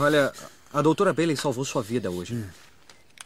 [0.00, 0.32] Olha,
[0.72, 2.36] a doutora Bailey salvou sua vida hoje.
[2.36, 2.44] Hum.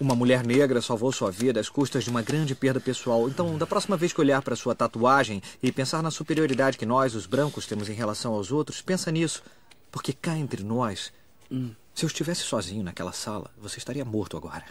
[0.01, 3.29] Uma mulher negra salvou sua vida às custas de uma grande perda pessoal.
[3.29, 7.15] Então, da próxima vez que olhar para sua tatuagem e pensar na superioridade que nós,
[7.15, 9.43] os brancos, temos em relação aos outros, pensa nisso.
[9.91, 11.12] Porque cá entre nós,
[11.50, 11.73] hum.
[11.95, 14.64] se eu estivesse sozinho naquela sala, você estaria morto agora.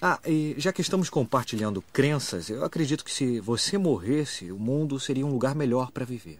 [0.00, 4.98] Ah, e já que estamos compartilhando crenças, eu acredito que se você morresse, o mundo
[4.98, 6.38] seria um lugar melhor para viver.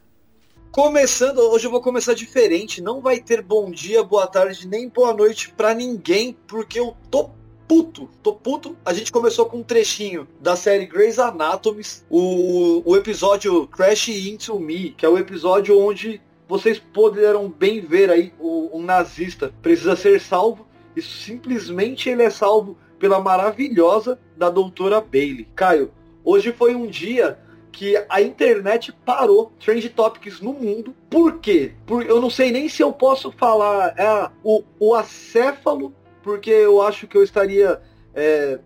[0.77, 2.83] Começando, hoje eu vou começar diferente.
[2.83, 7.31] Não vai ter bom dia, boa tarde, nem boa noite para ninguém, porque eu tô
[7.67, 8.77] puto, tô puto.
[8.85, 11.81] A gente começou com um trechinho da série Grey's Anatomy,
[12.11, 18.11] o, o episódio Crash Into Me, que é o episódio onde vocês poderão bem ver
[18.11, 25.01] aí o, nazista precisa ser salvo e simplesmente ele é salvo pela maravilhosa da doutora
[25.01, 25.49] Bailey.
[25.57, 25.91] Caio,
[26.23, 27.39] hoje foi um dia
[27.77, 30.97] que a internet parou Trend Topics no mundo.
[31.11, 31.75] Por quê?
[31.85, 36.81] Por, eu não sei nem se eu posso falar é, o, o acéfalo, porque eu
[36.81, 37.79] acho que eu estaria
[38.15, 38.59] é,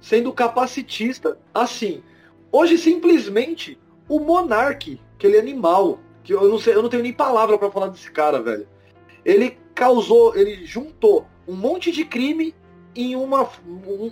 [0.00, 1.38] sendo capacitista.
[1.54, 2.02] Assim,
[2.50, 7.56] hoje simplesmente o Monark, aquele animal, que eu não sei, eu não tenho nem palavra
[7.56, 8.66] para falar desse cara, velho.
[9.24, 12.52] Ele causou, ele juntou um monte de crime
[12.96, 14.10] em uma um,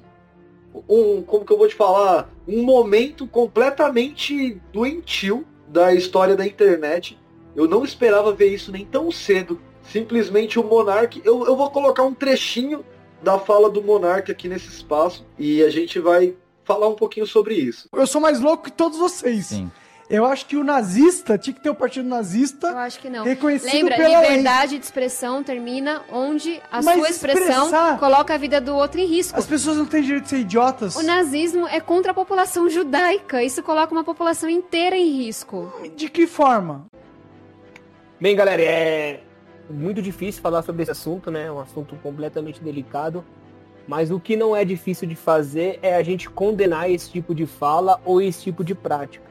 [0.88, 7.18] um, como que eu vou te falar, um momento completamente doentio da história da internet.
[7.54, 9.60] Eu não esperava ver isso nem tão cedo.
[9.82, 11.20] Simplesmente o Monark.
[11.24, 12.84] Eu, eu vou colocar um trechinho
[13.22, 17.54] da fala do Monark aqui nesse espaço e a gente vai falar um pouquinho sobre
[17.54, 17.88] isso.
[17.92, 19.46] Eu sou mais louco que todos vocês.
[19.46, 19.70] Sim.
[20.10, 22.66] Eu acho que o nazista tinha que ter o um partido nazista.
[22.66, 23.24] Eu acho que não.
[23.24, 24.80] Reconhecido Lembra, pela liberdade lei.
[24.80, 29.38] de expressão termina onde a Mas sua expressão coloca a vida do outro em risco.
[29.38, 30.96] As pessoas não têm direito de ser idiotas.
[30.96, 33.40] O nazismo é contra a população judaica.
[33.40, 35.72] Isso coloca uma população inteira em risco.
[35.94, 36.86] De que forma?
[38.20, 39.20] Bem, galera, é
[39.70, 41.46] muito difícil falar sobre esse assunto, né?
[41.46, 43.24] É um assunto completamente delicado.
[43.86, 47.46] Mas o que não é difícil de fazer é a gente condenar esse tipo de
[47.46, 49.29] fala ou esse tipo de prática.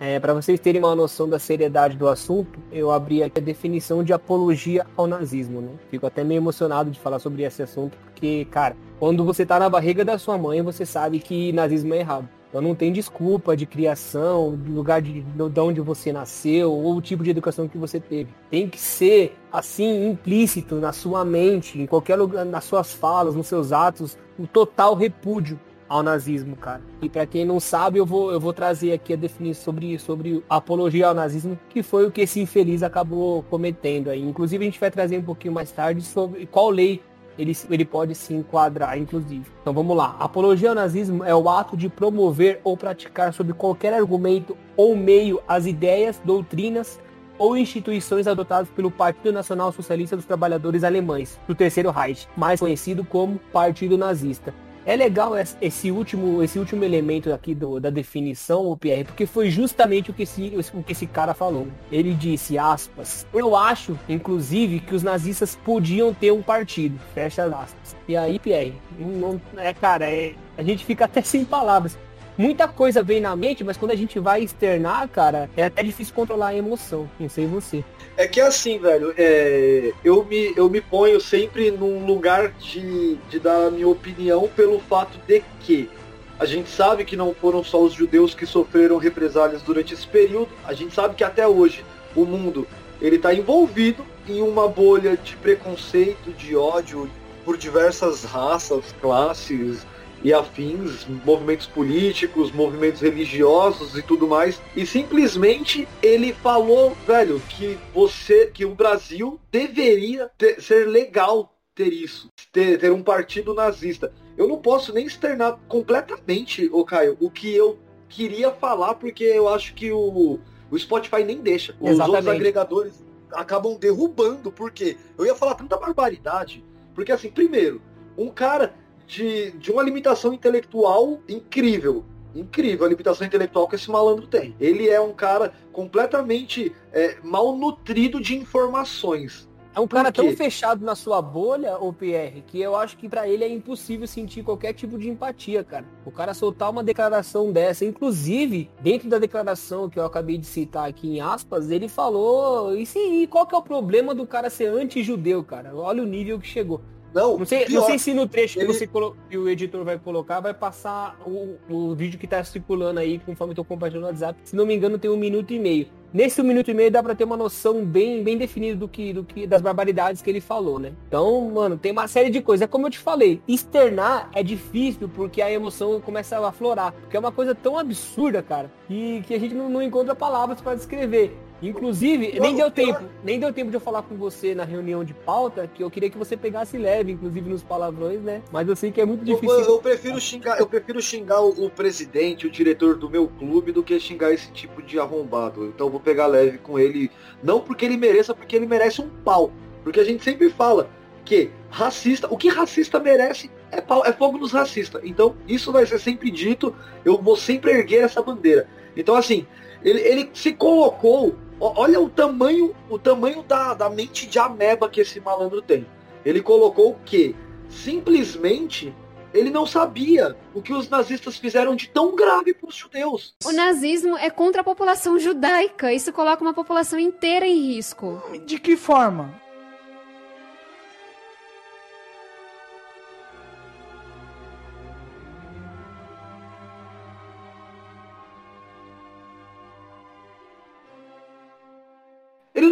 [0.00, 4.04] É, para vocês terem uma noção da seriedade do assunto, eu abri aqui a definição
[4.04, 5.70] de apologia ao nazismo, né?
[5.90, 9.68] Fico até meio emocionado de falar sobre esse assunto, porque, cara, quando você tá na
[9.68, 12.28] barriga da sua mãe, você sabe que nazismo é errado.
[12.48, 17.02] Então não tem desculpa de criação, do lugar de, de onde você nasceu, ou o
[17.02, 18.30] tipo de educação que você teve.
[18.48, 23.48] Tem que ser, assim, implícito na sua mente, em qualquer lugar, nas suas falas, nos
[23.48, 25.58] seus atos, o total repúdio
[25.88, 26.82] ao nazismo, cara.
[27.00, 30.44] E para quem não sabe, eu vou, eu vou trazer aqui a definição sobre, sobre
[30.48, 34.22] apologia ao nazismo, que foi o que esse infeliz acabou cometendo aí.
[34.22, 37.00] Inclusive, a gente vai trazer um pouquinho mais tarde sobre qual lei
[37.38, 39.44] ele, ele pode se enquadrar, inclusive.
[39.62, 40.16] Então vamos lá.
[40.18, 45.40] Apologia ao nazismo é o ato de promover ou praticar sob qualquer argumento ou meio
[45.46, 47.00] as ideias, doutrinas
[47.38, 53.04] ou instituições adotadas pelo Partido Nacional Socialista dos Trabalhadores Alemães, do Terceiro Reich, mais conhecido
[53.04, 54.52] como Partido Nazista.
[54.86, 59.50] É legal esse último, esse último elemento aqui do, da definição, o Pierre, porque foi
[59.50, 61.68] justamente o que, esse, o que esse cara falou.
[61.92, 67.96] Ele disse, aspas, eu acho, inclusive, que os nazistas podiam ter um partido, fecha aspas.
[68.06, 71.96] E aí, Pierre, não, é, cara, é, a gente fica até sem palavras
[72.38, 76.14] muita coisa vem na mente, mas quando a gente vai externar, cara, é até difícil
[76.14, 77.10] controlar a emoção.
[77.18, 77.84] Não sei você.
[78.16, 83.40] É que assim, velho, é, eu, me, eu me ponho sempre num lugar de, de
[83.40, 85.90] dar a minha opinião pelo fato de que
[86.38, 90.50] a gente sabe que não foram só os judeus que sofreram represálias durante esse período.
[90.64, 91.84] A gente sabe que até hoje
[92.14, 92.66] o mundo
[93.00, 97.10] ele está envolvido em uma bolha de preconceito, de ódio
[97.44, 99.86] por diversas raças, classes,
[100.22, 104.60] e afins, movimentos políticos, movimentos religiosos e tudo mais.
[104.74, 111.92] E simplesmente ele falou, velho, que você, que o Brasil deveria ter, ser legal ter
[111.92, 114.12] isso, ter, ter um partido nazista.
[114.36, 117.78] Eu não posso nem externar completamente, o Caio, o que eu
[118.08, 120.40] queria falar, porque eu acho que o,
[120.70, 121.76] o Spotify nem deixa.
[121.80, 122.16] Os Exatamente.
[122.16, 126.64] outros agregadores acabam derrubando, porque eu ia falar tanta barbaridade.
[126.94, 127.80] Porque assim, primeiro,
[128.16, 128.74] um cara
[129.08, 132.04] de, de uma limitação intelectual incrível.
[132.34, 134.54] Incrível a limitação intelectual que esse malandro tem.
[134.60, 139.48] Ele é um cara completamente é, mal nutrido de informações.
[139.74, 143.28] É um cara tão fechado na sua bolha, o Pierre, que eu acho que para
[143.28, 145.84] ele é impossível sentir qualquer tipo de empatia, cara.
[146.04, 150.88] O cara soltar uma declaração dessa, inclusive, dentro da declaração que eu acabei de citar
[150.88, 154.66] aqui em aspas, ele falou, e sim, qual que é o problema do cara ser
[154.66, 155.74] anti-judeu, cara?
[155.74, 156.80] Olha o nível que chegou.
[157.14, 158.66] Não, não sei, pior, não sei se no trecho ele...
[158.66, 159.16] que, você colo...
[159.28, 163.52] que o editor vai colocar, vai passar o, o vídeo que tá circulando aí, conforme
[163.52, 164.38] eu tô compartilhando no WhatsApp.
[164.44, 165.86] Se não me engano, tem um minuto e meio.
[166.12, 169.12] Nesse um minuto e meio dá pra ter uma noção bem, bem definida do que,
[169.12, 170.92] do que, das barbaridades que ele falou, né?
[171.06, 172.64] Então, mano, tem uma série de coisas.
[172.64, 176.92] É como eu te falei, externar é difícil porque a emoção começa a aflorar.
[176.92, 180.60] Porque é uma coisa tão absurda, cara, que, que a gente não, não encontra palavras
[180.62, 181.36] para descrever.
[181.60, 185.12] Inclusive, nem deu tempo, nem deu tempo de eu falar com você na reunião de
[185.12, 188.42] pauta, que eu queria que você pegasse leve, inclusive nos palavrões, né?
[188.52, 189.58] Mas eu sei que é muito difícil.
[189.58, 193.72] Eu, eu prefiro xingar, eu prefiro xingar o, o, presidente, o diretor do meu clube,
[193.72, 195.66] do que xingar esse tipo de arrombado.
[195.66, 197.10] Então eu vou pegar leve com ele,
[197.42, 199.50] não porque ele mereça, porque ele merece um pau.
[199.82, 200.88] Porque a gente sempre fala
[201.24, 205.02] que racista, o que racista merece é, pau, é fogo nos racistas.
[205.04, 206.72] Então isso vai ser sempre dito,
[207.04, 208.68] eu vou sempre erguer essa bandeira.
[208.96, 209.44] Então assim,
[209.82, 215.00] ele, ele se colocou Olha o tamanho, o tamanho da, da mente de ameba que
[215.00, 215.86] esse malandro tem.
[216.24, 217.34] Ele colocou que
[217.68, 218.94] simplesmente
[219.32, 223.34] ele não sabia o que os nazistas fizeram de tão grave para os judeus.
[223.44, 225.92] O nazismo é contra a população judaica.
[225.92, 228.22] Isso coloca uma população inteira em risco.
[228.46, 229.34] De que forma?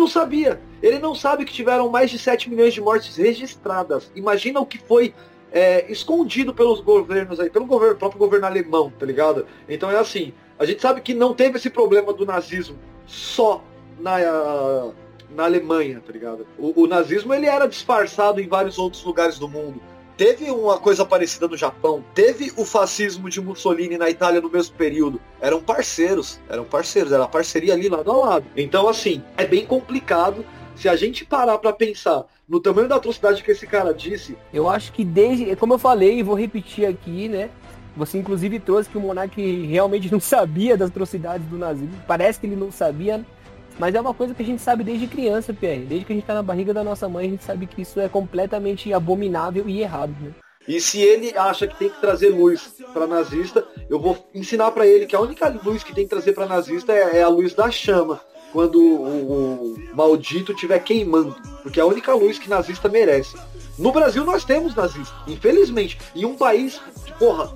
[0.06, 0.60] Não sabia.
[0.80, 4.10] Ele não sabe que tiveram mais de 7 milhões de mortes registradas.
[4.14, 5.12] Imagina o que foi
[5.52, 9.46] é, escondido pelos governos aí, pelo governo, próprio governo alemão, tá ligado?
[9.68, 13.64] Então é assim, a gente sabe que não teve esse problema do nazismo só
[13.98, 14.92] na,
[15.30, 16.46] na Alemanha, tá ligado?
[16.56, 19.80] O, o nazismo ele era disfarçado em vários outros lugares do mundo.
[20.16, 24.74] Teve uma coisa parecida no Japão, teve o fascismo de Mussolini na Itália no mesmo
[24.74, 25.20] período.
[25.40, 28.46] Eram parceiros, eram parceiros, era parceria ali lado a lado.
[28.56, 30.42] Então, assim, é bem complicado
[30.74, 34.38] se a gente parar para pensar no tamanho da atrocidade que esse cara disse.
[34.54, 37.50] Eu acho que desde, como eu falei e vou repetir aqui, né?
[37.94, 41.94] Você inclusive trouxe que o Monark realmente não sabia das atrocidades do nazismo.
[42.06, 43.24] Parece que ele não sabia.
[43.78, 45.84] Mas é uma coisa que a gente sabe desde criança, Pierre.
[45.84, 48.00] Desde que a gente tá na barriga da nossa mãe, a gente sabe que isso
[48.00, 50.32] é completamente abominável e errado, né?
[50.68, 54.86] E se ele acha que tem que trazer luz para nazista, eu vou ensinar para
[54.86, 57.54] ele que a única luz que tem que trazer para nazista é, é, a luz
[57.54, 58.20] da chama,
[58.52, 63.36] quando o, o maldito estiver queimando, porque é a única luz que nazista merece.
[63.78, 66.80] No Brasil nós temos nazista, infelizmente, em um país,
[67.18, 67.54] porra,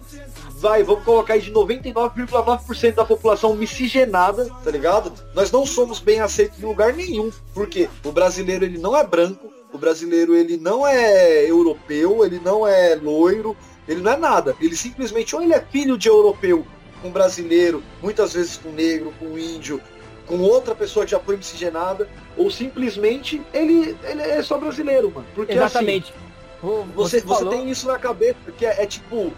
[0.61, 5.11] vai, vamos colocar aí de 99,9% da população miscigenada, tá ligado?
[5.35, 7.33] Nós não somos bem aceitos em lugar nenhum.
[7.55, 12.67] Porque o brasileiro ele não é branco, o brasileiro ele não é europeu, ele não
[12.67, 13.57] é loiro,
[13.89, 14.55] ele não é nada.
[14.61, 16.67] Ele simplesmente ou ele é filho de europeu
[17.01, 19.81] com brasileiro, muitas vezes com negro, com índio,
[20.27, 22.07] com outra pessoa que já foi miscigenada,
[22.37, 25.27] ou simplesmente ele, ele é só brasileiro, mano.
[25.35, 26.13] Porque assim, Exatamente.
[26.13, 29.33] Assim, você, você, você tem isso na cabeça, que é, é tipo,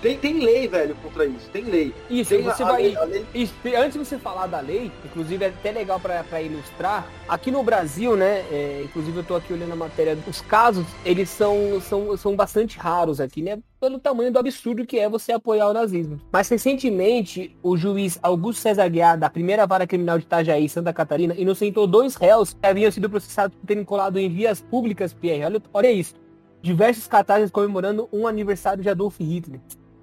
[0.00, 1.48] tem, tem lei, velho, contra isso.
[1.50, 1.94] Tem lei.
[2.08, 2.94] Isso, tem você a, vai.
[2.94, 7.06] A lei, Isso, antes de você falar da lei, inclusive é até legal para ilustrar,
[7.28, 8.44] aqui no Brasil, né?
[8.50, 12.78] É, inclusive eu tô aqui olhando a matéria, os casos, eles são, são, são bastante
[12.78, 13.58] raros aqui, né?
[13.78, 16.20] Pelo tamanho do absurdo que é você apoiar o nazismo.
[16.32, 21.34] Mas recentemente, o juiz Augusto César Guiar, da primeira vara criminal de Itajaí, Santa Catarina,
[21.36, 25.44] inocentou dois réus que haviam sido processados por terem colado em vias públicas, Pierre.
[25.44, 26.14] Olha, olha isso.
[26.62, 29.60] Diversos cartazes comemorando um aniversário de Adolf Hitler.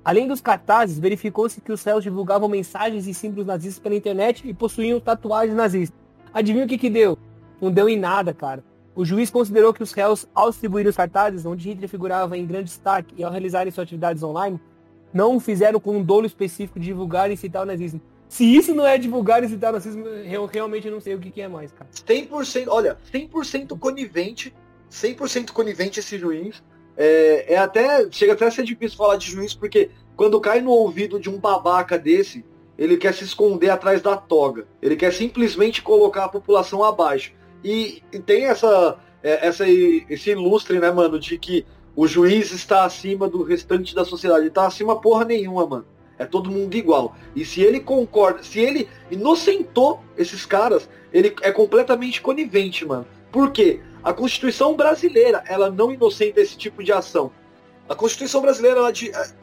[0.07, 4.53] Além dos cartazes, verificou-se que os réus divulgavam mensagens e símbolos nazistas pela internet e
[4.53, 5.99] possuíam tatuagens nazistas.
[6.33, 7.17] Adivinha o que que deu?
[7.59, 8.63] Não deu em nada, cara.
[8.95, 12.67] O juiz considerou que os réus, ao distribuir os cartazes, onde Hitler figurava em grande
[12.67, 14.57] destaque e ao realizarem suas atividades online,
[15.13, 17.99] não fizeram com um dolo específico de divulgar e citar o nazismo.
[18.29, 21.31] Se isso não é divulgar e citar o nazismo, eu realmente não sei o que,
[21.31, 21.89] que é mais, cara.
[21.91, 24.55] 100%, olha, 100% conivente,
[24.89, 26.63] 100% conivente esse juiz
[26.97, 28.11] é, é até.
[28.11, 31.37] Chega até a ser difícil falar de juiz, porque quando cai no ouvido de um
[31.37, 32.43] babaca desse,
[32.75, 34.67] ele quer se esconder atrás da toga.
[34.81, 37.33] Ele quer simplesmente colocar a população abaixo.
[37.63, 41.63] E, e tem essa, é, essa, esse ilustre, né, mano, de que
[41.95, 44.41] o juiz está acima do restante da sociedade.
[44.41, 45.85] Ele tá acima porra nenhuma, mano.
[46.17, 47.15] É todo mundo igual.
[47.35, 53.05] E se ele concorda, se ele inocentou esses caras, ele é completamente conivente, mano.
[53.31, 53.81] Por quê?
[54.03, 57.31] A Constituição brasileira, ela não inocenta esse tipo de ação.
[57.89, 58.91] A Constituição brasileira, ela,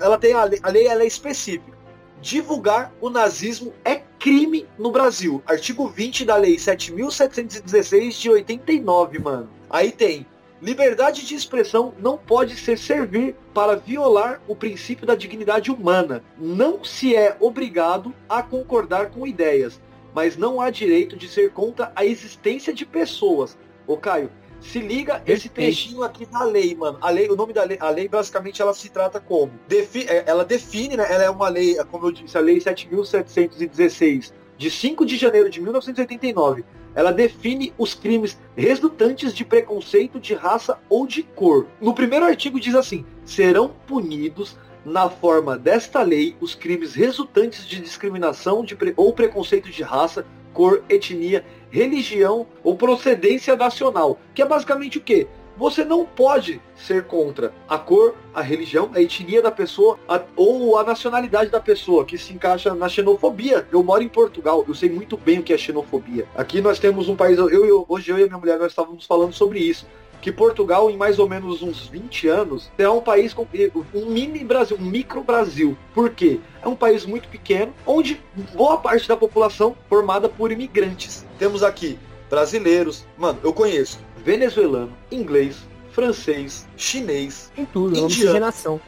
[0.00, 1.72] ela tem a lei, a lei é específica.
[2.20, 5.42] Divulgar o nazismo é crime no Brasil.
[5.46, 9.50] Artigo 20 da Lei 7.716 de 89, mano.
[9.68, 10.26] Aí tem
[10.64, 16.24] Liberdade de expressão não pode ser servir para violar o princípio da dignidade humana.
[16.38, 19.78] Não se é obrigado a concordar com ideias,
[20.14, 23.58] mas não há direito de ser contra a existência de pessoas.
[23.86, 24.30] Ô Caio,
[24.64, 26.98] Se liga esse trechinho aqui da lei, mano.
[27.00, 29.52] A lei, o nome da lei, a lei basicamente ela se trata como?
[29.68, 31.06] Defi, é, ela define, né?
[31.08, 35.60] Ela é uma lei, como eu disse, a lei 7716 de 5 de janeiro de
[35.60, 36.64] 1989.
[36.94, 41.66] Ela define os crimes resultantes de preconceito de raça ou de cor.
[41.80, 47.80] No primeiro artigo diz assim: serão punidos na forma desta lei os crimes resultantes de
[47.80, 51.44] discriminação de pre ou preconceito de raça, cor, etnia,
[51.74, 54.16] religião ou procedência nacional.
[54.32, 55.26] Que é basicamente o quê?
[55.56, 60.78] Você não pode ser contra a cor, a religião, a etnia da pessoa a, ou
[60.78, 63.66] a nacionalidade da pessoa, que se encaixa na xenofobia.
[63.72, 66.26] Eu moro em Portugal, eu sei muito bem o que é xenofobia.
[66.36, 69.32] Aqui nós temos um país, eu, eu, hoje eu e minha mulher nós estávamos falando
[69.32, 69.86] sobre isso
[70.24, 73.46] que Portugal, em mais ou menos uns 20 anos, será um país com
[73.92, 75.76] um mini Brasil, um micro Brasil.
[75.92, 76.40] Por quê?
[76.62, 78.18] É um país muito pequeno, onde
[78.54, 81.26] boa parte da população formada por imigrantes.
[81.38, 81.98] Temos aqui
[82.30, 85.58] brasileiros, mano, eu conheço venezuelano, inglês,
[85.92, 88.80] francês, chinês, em tudo, indiano.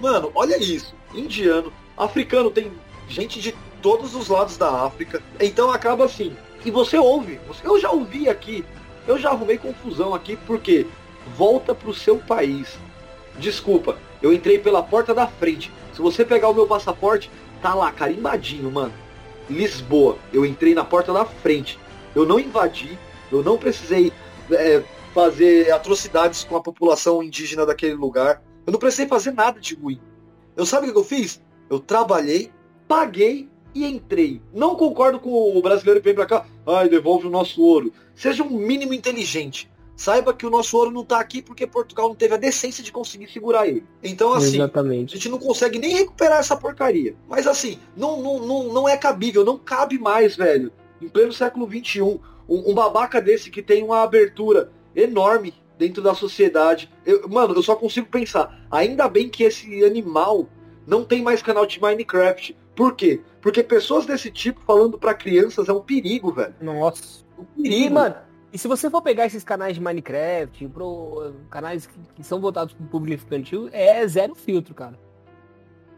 [0.00, 2.70] Mano, olha isso, indiano, africano, tem
[3.08, 5.20] gente de todos os lados da África.
[5.40, 6.36] Então acaba assim.
[6.64, 8.64] E você ouve, eu já ouvi aqui
[9.10, 10.86] eu já arrumei confusão aqui porque
[11.36, 12.78] volta pro seu país.
[13.38, 15.72] Desculpa, eu entrei pela porta da frente.
[15.92, 18.92] Se você pegar o meu passaporte, tá lá, carimbadinho, mano.
[19.48, 20.16] Lisboa.
[20.32, 21.78] Eu entrei na porta da frente.
[22.14, 22.98] Eu não invadi,
[23.30, 24.12] eu não precisei
[24.50, 24.82] é,
[25.14, 28.42] fazer atrocidades com a população indígena daquele lugar.
[28.66, 30.00] Eu não precisei fazer nada de ruim.
[30.56, 31.42] Eu sabe o que eu fiz?
[31.68, 32.52] Eu trabalhei,
[32.86, 34.40] paguei e entrei.
[34.52, 37.92] Não concordo com o brasileiro que vem pra cá, ai, devolve o nosso ouro.
[38.14, 39.70] Seja um mínimo inteligente.
[39.96, 42.90] Saiba que o nosso ouro não tá aqui porque Portugal não teve a decência de
[42.90, 43.84] conseguir segurar ele.
[44.02, 45.12] Então, assim, Exatamente.
[45.12, 47.14] a gente não consegue nem recuperar essa porcaria.
[47.28, 50.72] Mas, assim, não, não, não, não é cabível, não cabe mais, velho.
[51.02, 56.14] Em pleno século XXI, um, um babaca desse que tem uma abertura enorme dentro da
[56.14, 56.90] sociedade.
[57.04, 60.48] Eu, mano, eu só consigo pensar, ainda bem que esse animal
[60.86, 62.56] não tem mais canal de Minecraft.
[62.80, 63.20] Por quê?
[63.42, 66.54] Porque pessoas desse tipo falando para crianças é um perigo, velho.
[66.62, 67.22] Nossa.
[67.38, 67.74] Um perigo.
[67.74, 68.14] E, mano,
[68.50, 72.72] e se você for pegar esses canais de Minecraft, pro, canais que, que são voltados
[72.72, 74.98] pro público infantil, é zero filtro, cara.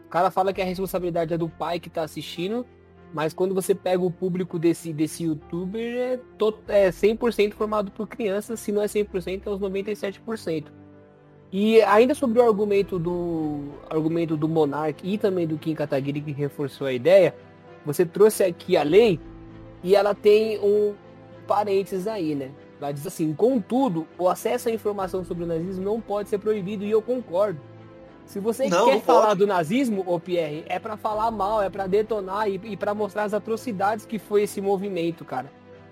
[0.05, 2.65] O cara fala que a responsabilidade é do pai que tá assistindo,
[3.13, 8.09] mas quando você pega o público desse, desse youtuber, é, to, é 100% formado por
[8.09, 10.65] crianças, se não é 100%, é uns 97%.
[11.55, 16.31] E ainda sobre o argumento do argumento do Monark e também do Kim Kataguiri que
[16.31, 17.35] reforçou a ideia,
[17.85, 19.19] você trouxe aqui a lei
[19.83, 20.95] e ela tem um
[21.45, 22.49] parênteses aí, né?
[22.81, 26.83] Ela diz assim, contudo, o acesso à informação sobre o nazismo não pode ser proibido
[26.83, 27.61] e eu concordo.
[28.25, 29.39] Se você não, quer não falar pode.
[29.41, 33.25] do nazismo, ô Pierre, é para falar mal, é para detonar e, e para mostrar
[33.25, 35.51] as atrocidades que foi esse movimento, cara.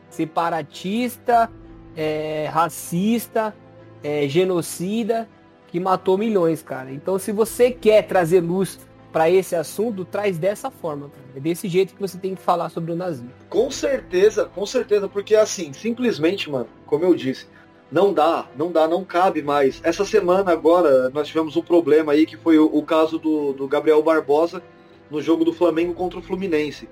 [0.10, 1.52] Separatista,
[1.96, 3.56] é, racista,
[4.04, 5.30] é, genocida
[5.72, 6.92] que matou milhões, cara.
[6.92, 8.78] Então, se você quer trazer luz
[9.12, 11.10] para esse assunto, traz dessa forma.
[11.10, 11.24] Cara.
[11.36, 13.32] É desse jeito que você tem que falar sobre o nazismo.
[13.50, 17.48] Com certeza, com certeza, porque assim, simplesmente, mano, como eu disse,
[17.92, 19.82] não dá, não dá, não cabe mais.
[19.84, 23.68] Essa semana agora nós tivemos um problema aí que foi o, o caso do, do
[23.68, 24.62] Gabriel Barbosa
[25.10, 26.88] no jogo do Flamengo contra o Fluminense.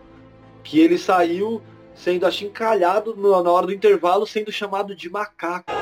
[0.63, 1.61] Que ele saiu
[1.95, 5.78] sendo achincalhado na hora do intervalo, sendo chamado de macaco.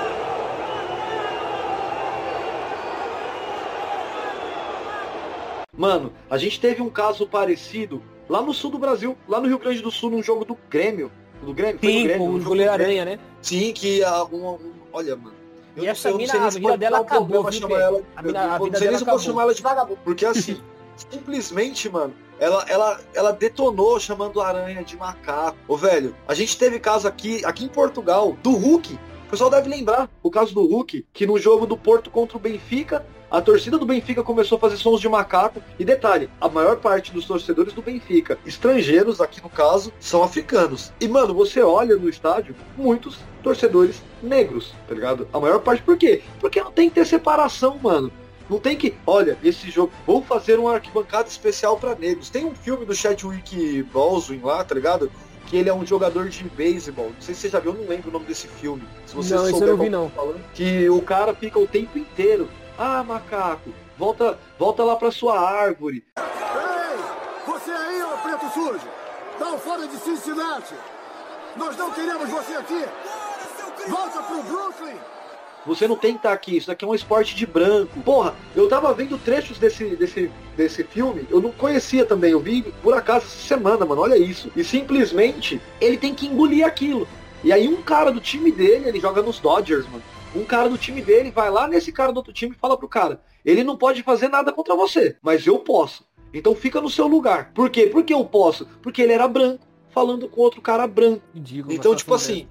[5.77, 9.60] Mano, a gente teve um caso parecido lá no sul do Brasil, lá no Rio
[9.60, 11.12] Grande do Sul, num jogo do Grêmio.
[11.41, 11.79] Do Grêmio?
[11.79, 13.19] Sim, Grêmio, com o goleiro Aranha, né?
[13.41, 15.36] Sim, que a, uma, um, olha, mano.
[15.75, 18.98] Eu e essa mina, a vida dela acabou, viu, ela, a, mina, a vida dela
[18.98, 19.19] acabou.
[19.19, 20.00] chamar ela de vagabundo.
[20.03, 20.60] Porque assim,
[20.96, 25.57] simplesmente, mano, ela, ela, ela detonou chamando a aranha de macaco.
[25.67, 28.98] Ô, velho, a gente teve caso aqui, aqui em Portugal, do Hulk.
[29.27, 32.39] O pessoal deve lembrar o caso do Hulk, que no jogo do Porto contra o
[32.39, 35.62] Benfica, a torcida do Benfica começou a fazer sons de macaco.
[35.77, 40.93] E detalhe, a maior parte dos torcedores do Benfica, estrangeiros aqui no caso, são africanos.
[41.00, 45.27] E mano, você olha no estádio, muitos torcedores negros, tá ligado?
[45.34, 46.22] A maior parte por quê?
[46.39, 48.12] Porque não tem que ter separação, mano.
[48.50, 52.29] Não tem que, olha, esse jogo, vou fazer uma arquibancada especial para negros.
[52.29, 55.12] Tem um filme do Chadwick Boseman lá, tá ligado?
[55.48, 57.07] Que ele é um jogador de beisebol.
[57.07, 58.84] Não sei se você já viu, eu não lembro o nome desse filme.
[59.05, 60.10] Se você não, souber, eu não vi não.
[60.10, 65.39] Falando, que o cara fica o tempo inteiro ah, macaco, volta, volta lá pra sua
[65.39, 66.03] árvore.
[66.17, 66.98] Ei,
[67.46, 68.88] você aí, ô preto sujo.
[69.39, 70.75] Dá fora de Cincinnati.
[71.55, 72.86] Nós não queremos você aqui.
[73.88, 74.96] Volta pro Brooklyn.
[75.65, 78.00] Você não tem que estar aqui, isso aqui é um esporte de branco.
[78.01, 82.62] Porra, eu tava vendo trechos desse, desse, desse filme, eu não conhecia também, eu vi
[82.81, 84.51] por acaso essa semana, mano, olha isso.
[84.55, 87.07] E simplesmente, ele tem que engolir aquilo.
[87.43, 90.03] E aí um cara do time dele, ele joga nos Dodgers, mano
[90.36, 92.88] um cara do time dele vai lá nesse cara do outro time e fala pro
[92.88, 96.05] cara, ele não pode fazer nada contra você, mas eu posso.
[96.34, 97.51] Então fica no seu lugar.
[97.53, 97.88] Por quê?
[97.88, 98.65] Porque eu posso.
[98.81, 101.24] Porque ele era branco, falando com outro cara branco.
[101.34, 102.48] Digo, então, tipo assim,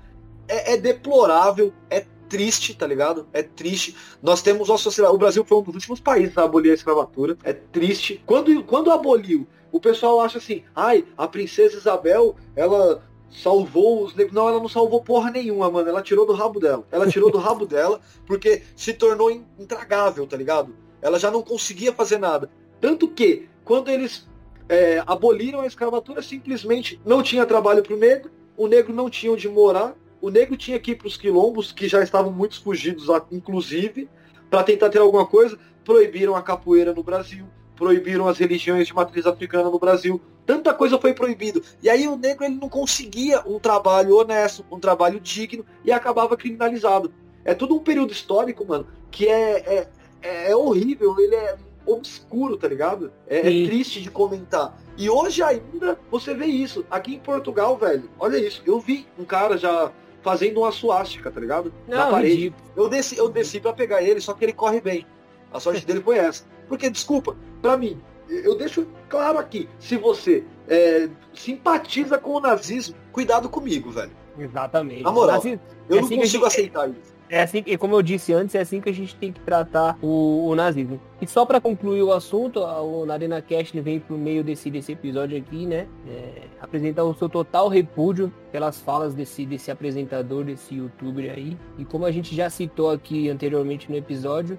[0.49, 3.29] é, é, deplorável, é triste, tá ligado?
[3.33, 3.97] É triste.
[4.23, 5.15] Nós temos uma sociedade.
[5.15, 7.37] O Brasil foi um dos últimos países a abolir a escravatura.
[7.45, 8.23] É triste.
[8.27, 14.35] Quando, quando aboliu, o pessoal acha assim, ai, a princesa Isabel, ela salvou os negros.
[14.35, 15.89] Não, ela não salvou porra nenhuma, mano.
[15.89, 16.87] Ela tirou do rabo dela.
[16.91, 20.75] Ela tirou do rabo dela porque se tornou intragável, tá ligado?
[21.01, 22.51] Ela já não conseguia fazer nada.
[22.81, 24.29] Tanto que, quando eles
[24.69, 29.49] é, aboliram a escravatura, simplesmente não tinha trabalho pro negro, o negro não tinha onde
[29.49, 34.09] morar, o negro tinha que ir para os quilombos, que já estavam muitos fugidos, inclusive,
[34.51, 35.59] para tentar ter alguma coisa.
[35.85, 40.21] Proibiram a capoeira no Brasil, proibiram as religiões de matriz africana no Brasil.
[40.45, 41.63] Tanta coisa foi proibido.
[41.83, 46.37] E aí o negro ele não conseguia um trabalho honesto, um trabalho digno e acabava
[46.37, 47.13] criminalizado.
[47.45, 49.87] É tudo um período histórico, mano, que é,
[50.23, 51.57] é, é horrível, ele é
[51.87, 53.13] obscuro, tá ligado?
[53.29, 54.77] É, é, triste de comentar.
[54.99, 56.85] E hoje ainda você vê isso.
[56.91, 58.63] Aqui em Portugal, velho, olha isso.
[58.67, 59.93] Eu vi um cara já
[60.23, 61.73] fazendo uma suástica, tá ligado?
[61.87, 62.53] Não, Na parede.
[62.75, 65.07] Eu desci, eu desci pra pegar ele, só que ele corre bem.
[65.53, 66.45] A sorte dele foi essa.
[66.69, 72.97] Porque, desculpa, pra mim, eu deixo claro aqui, se você é, simpatiza com o nazismo,
[73.13, 74.11] cuidado comigo, velho.
[74.39, 75.03] Exatamente.
[75.03, 76.47] Na moral, eu é não assim consigo gente...
[76.47, 77.17] aceitar isso.
[77.29, 79.99] É assim, e como eu disse antes, é assim que a gente tem que tratar
[80.01, 81.01] o, o nazismo.
[81.21, 85.37] E só para concluir o assunto, o Narena Cast vem por meio desse, desse episódio
[85.37, 85.89] aqui, né?
[86.09, 91.57] É, apresentar o seu total repúdio pelas falas desse, desse apresentador, desse youtuber aí.
[91.77, 94.57] E como a gente já citou aqui anteriormente no episódio,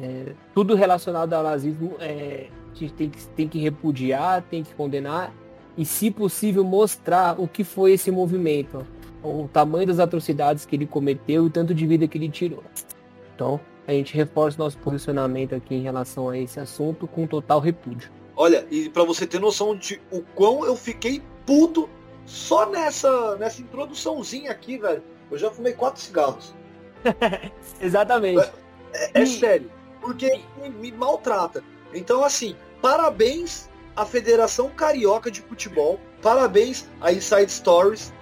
[0.00, 4.74] é, tudo relacionado ao nazismo é, a gente tem que, tem que repudiar, tem que
[4.74, 5.32] condenar
[5.76, 8.84] e, se possível, mostrar o que foi esse movimento
[9.22, 12.62] o tamanho das atrocidades que ele cometeu e o tanto de vida que ele tirou.
[13.34, 18.10] Então, a gente reforça nosso posicionamento aqui em relação a esse assunto com total repúdio.
[18.36, 21.88] Olha, e para você ter noção de o quão eu fiquei puto
[22.24, 26.54] só nessa, nessa introduçãozinha aqui, velho, eu já fumei quatro cigarros.
[27.80, 28.50] Exatamente.
[28.92, 29.70] É, é, é sério,
[30.06, 31.64] porque me, me maltrata.
[31.92, 38.12] Então, assim, parabéns à Federação Carioca de Futebol, parabéns à Inside Stories,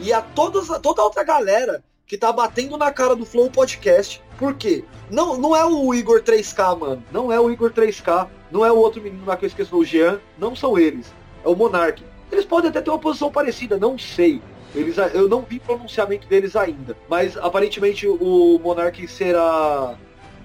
[0.00, 4.22] e a todas, toda a outra galera que tá batendo na cara do Flow Podcast.
[4.38, 4.84] Por quê?
[5.10, 7.04] Não, não é o Igor 3K, mano.
[7.12, 8.28] Não é o Igor 3K.
[8.50, 10.20] Não é o outro menino lá que eu esqueci, o Jean.
[10.38, 11.12] Não são eles.
[11.44, 12.02] É o Monark.
[12.32, 14.42] Eles podem até ter uma posição parecida, não sei.
[14.74, 16.96] Eles, eu não vi pronunciamento deles ainda.
[17.08, 19.96] Mas aparentemente o Monark será.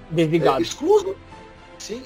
[0.09, 0.59] Desligado.
[0.59, 1.15] É, excluso.
[1.77, 2.03] Sim,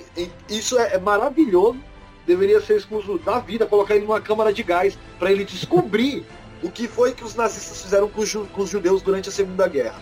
[0.49, 1.77] isso é, é maravilhoso.
[2.25, 6.25] Deveria ser excluso da vida, colocar ele numa câmara de gás para ele descobrir
[6.63, 9.67] o que foi que os nazistas fizeram com, ju com os judeus durante a Segunda
[9.67, 10.01] Guerra.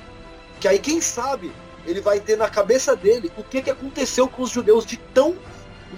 [0.60, 1.52] Que aí, quem sabe,
[1.86, 5.36] ele vai ter na cabeça dele o que, que aconteceu com os judeus de tão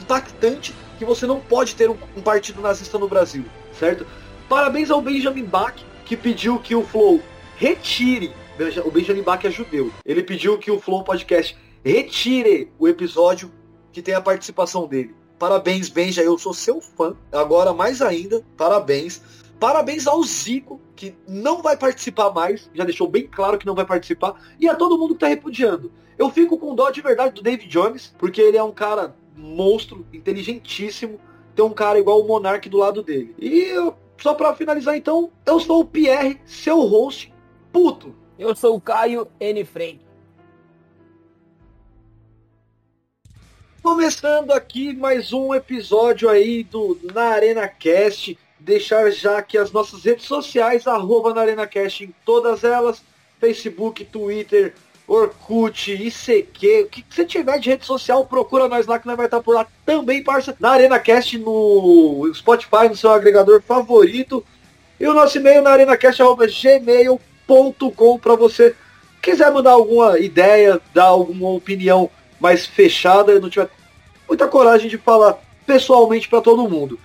[0.02, 3.44] impactante que você não pode ter um, um partido nazista no Brasil,
[3.78, 4.08] certo?
[4.48, 7.22] Parabéns ao Benjamin Bach, que pediu que o Flow
[7.58, 8.32] retire.
[8.86, 9.92] O Benjamin Bach é judeu.
[10.06, 13.52] Ele pediu que o Flow Podcast retire o episódio
[13.92, 15.14] que tem a participação dele.
[15.38, 17.16] Parabéns, Benja, eu sou seu fã.
[17.32, 19.22] Agora, mais ainda, parabéns.
[19.60, 23.86] Parabéns ao Zico, que não vai participar mais, já deixou bem claro que não vai
[23.86, 25.92] participar, e a todo mundo que tá repudiando.
[26.18, 30.06] Eu fico com dó de verdade do David Jones, porque ele é um cara monstro,
[30.14, 31.20] inteligentíssimo,
[31.56, 33.34] tem um cara igual o Monark do lado dele.
[33.40, 37.34] E eu, só para finalizar então, eu sou o Pierre, seu host,
[37.72, 38.16] puto.
[38.38, 39.64] Eu sou o Caio N.
[39.64, 40.00] Frank.
[43.84, 48.40] Começando aqui mais um episódio aí do Na Arena Cast.
[48.58, 53.04] Deixar já aqui as nossas redes sociais, arroba na ArenaCast em todas elas,
[53.42, 54.74] Facebook, Twitter,
[55.06, 59.26] Orkut, ICQ, o que você tiver de rede social, procura nós lá que nós vai
[59.26, 64.46] estar por lá também, parça, na ArenaCast no Spotify, no seu agregador favorito.
[64.98, 68.78] E o nosso e-mail na arenacast.gmail.com para você
[69.22, 72.10] quiser mandar alguma ideia, dar alguma opinião
[72.44, 73.70] mais fechada, não tiver
[74.28, 77.00] muita coragem de falar pessoalmente para todo mundo.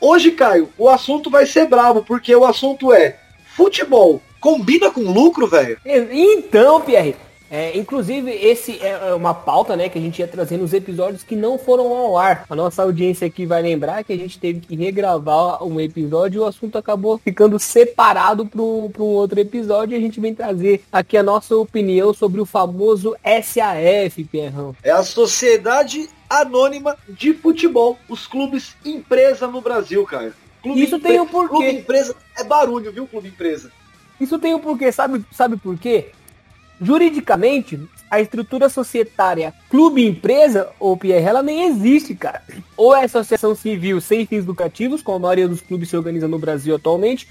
[0.00, 3.16] Hoje, Caio, o assunto vai ser bravo, porque o assunto é
[3.54, 4.20] futebol.
[4.40, 5.78] Combina com lucro, velho?
[5.84, 7.14] Então, Pierre,
[7.50, 11.24] é, inclusive, esse é, é uma pauta, né, que a gente ia trazer nos episódios
[11.24, 12.44] que não foram ao ar.
[12.48, 16.40] A nossa audiência aqui vai lembrar que a gente teve que regravar um episódio e
[16.40, 20.84] o assunto acabou ficando separado para um, um outro episódio e a gente vem trazer
[20.92, 24.76] aqui a nossa opinião sobre o famoso SAF, Pierrão.
[24.82, 27.98] É a Sociedade anônima de futebol.
[28.08, 30.32] Os clubes empresa no Brasil, cara.
[30.62, 31.48] Clube Isso tem um porquê.
[31.48, 33.72] Clube empresa é barulho, viu, clube empresa?
[34.20, 36.10] Isso tem um porquê, sabe, sabe por quê?
[36.80, 37.78] Juridicamente,
[38.10, 42.42] a estrutura societária clube-empresa, ou Pierre, ela nem existe, cara.
[42.76, 46.38] Ou é associação civil sem fins lucrativos, como a maioria dos clubes se organiza no
[46.38, 47.28] Brasil atualmente,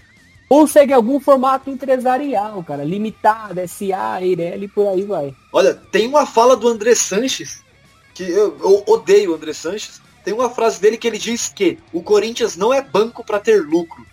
[0.49, 5.33] ou segue algum formato empresarial, cara, limitada, SA, Eireli, por aí vai.
[5.51, 7.63] Olha, tem uma fala do André Sanches,
[8.13, 11.77] que eu, eu odeio o André Sanches, tem uma frase dele que ele diz que
[11.93, 14.05] o Corinthians não é banco para ter lucro.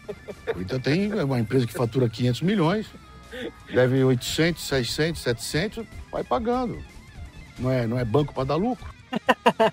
[0.59, 2.87] Então tem uma empresa que fatura 500 milhões,
[3.73, 6.79] deve 800, 600, 700, vai pagando.
[7.59, 8.87] Não é, não é banco para dar lucro.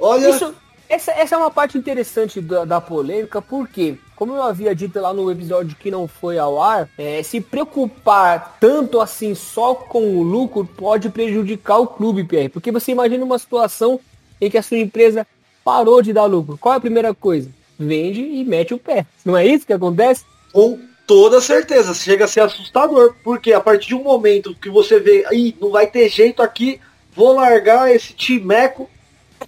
[0.00, 0.54] Olha, Isso,
[0.88, 5.12] essa, essa é uma parte interessante da, da polêmica, porque, como eu havia dito lá
[5.12, 10.22] no episódio que não foi ao ar, é, se preocupar tanto assim só com o
[10.22, 12.48] lucro pode prejudicar o clube, Pierre.
[12.48, 14.00] Porque você imagina uma situação
[14.40, 15.26] em que a sua empresa
[15.64, 16.56] parou de dar lucro.
[16.58, 17.50] Qual é a primeira coisa?
[17.78, 19.06] Vende e mete o pé.
[19.24, 20.24] Não é isso que acontece?
[20.52, 24.98] Com toda certeza, chega a ser assustador, porque a partir de um momento que você
[24.98, 26.80] vê, aí não vai ter jeito aqui,
[27.14, 28.90] vou largar esse timeco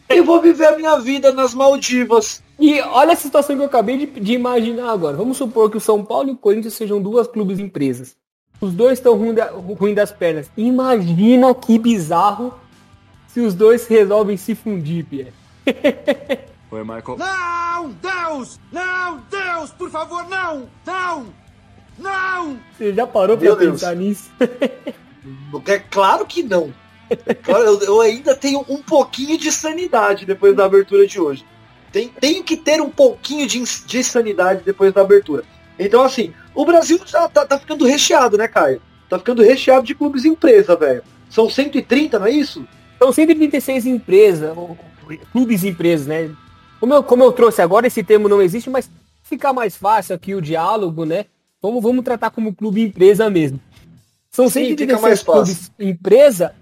[0.09, 2.43] e vou viver a minha vida nas Maldivas.
[2.59, 5.17] E olha a situação que eu acabei de, de imaginar agora.
[5.17, 8.17] Vamos supor que o São Paulo e o Corinthians sejam duas clubes empresas.
[8.61, 10.51] Os dois estão ruim, da, ruim das pernas.
[10.57, 12.55] Imagina que bizarro
[13.29, 15.33] se os dois resolvem se fundir, Pierre.
[16.71, 17.19] Oi, Michael.
[17.19, 17.91] Não!
[18.03, 18.59] Deus!
[18.73, 19.23] Não!
[19.31, 19.71] Deus!
[19.71, 20.69] Por favor, não!
[20.85, 21.27] Não!
[21.99, 22.59] Não!
[22.77, 23.81] Você já parou Meu pra Deus.
[23.81, 24.31] pensar nisso?
[25.67, 26.73] É claro que não.
[27.43, 31.45] Claro, eu, eu, ainda tenho um pouquinho de sanidade depois da abertura de hoje.
[31.91, 35.43] Tem, tenho que ter um pouquinho de, de sanidade depois da abertura.
[35.79, 38.83] Então, assim, o Brasil já tá, tá ficando recheado, né, Caio?
[39.09, 41.03] Tá ficando recheado de clubes empresa, velho.
[41.31, 42.67] São 130, não é isso?
[42.99, 44.55] São 136 empresas,
[45.33, 46.31] clubes empresas, né?
[46.81, 48.91] Como eu, como eu trouxe agora, esse termo não existe, mas
[49.23, 51.27] ficar mais fácil aqui o diálogo, né?
[51.61, 53.61] Vamos, vamos tratar como clube empresa mesmo.
[54.31, 56.55] São 136 clubes empresa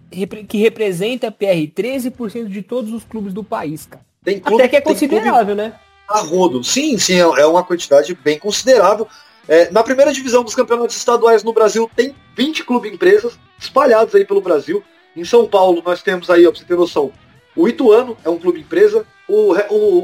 [0.49, 4.05] que representa PR 13% de todos os clubes do país, cara.
[4.25, 5.75] Tem clube, Até que é considerável, né?
[6.09, 6.65] A rodo.
[6.65, 9.07] Sim, sim, é, é uma quantidade bem considerável.
[9.49, 14.25] É, na primeira divisão dos campeonatos estaduais no Brasil tem 20 clubes empresas espalhados aí
[14.25, 14.83] pelo Brasil.
[15.15, 17.13] Em São Paulo nós temos aí, ó, pra você ter noção,
[17.55, 19.55] o Ituano é um clube empresa, o,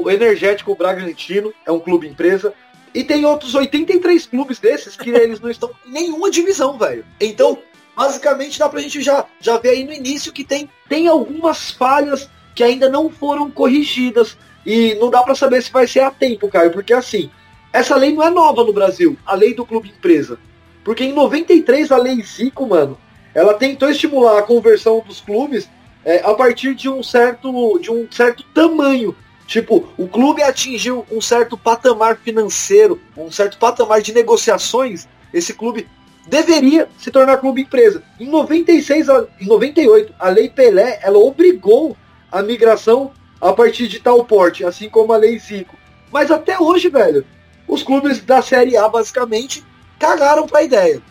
[0.03, 2.53] o Energético Bragantino é um clube empresa,
[2.93, 7.05] e tem outros 83 clubes desses que eles não estão em nenhuma divisão, velho.
[7.19, 7.57] Então,
[7.95, 12.29] basicamente dá pra gente já, já ver aí no início que tem, tem algumas falhas
[12.53, 14.37] que ainda não foram corrigidas.
[14.65, 17.29] E não dá para saber se vai ser a tempo, Caio, porque assim,
[17.71, 20.37] essa lei não é nova no Brasil, a lei do clube empresa.
[20.83, 22.97] Porque em 93 a lei Zico, mano,
[23.33, 25.67] ela tentou estimular a conversão dos clubes
[26.05, 29.15] é, a partir de um certo de um certo tamanho.
[29.47, 35.07] Tipo, o clube atingiu um certo patamar financeiro, um certo patamar de negociações.
[35.33, 35.87] Esse clube
[36.27, 38.03] deveria se tornar clube empresa.
[38.19, 39.07] Em 96,
[39.39, 41.97] em 98, a Lei Pelé, ela obrigou
[42.31, 45.75] a migração a partir de tal porte, assim como a Lei Zico.
[46.11, 47.25] Mas até hoje, velho,
[47.67, 49.63] os clubes da Série A basicamente
[49.99, 51.01] cagaram para a ideia.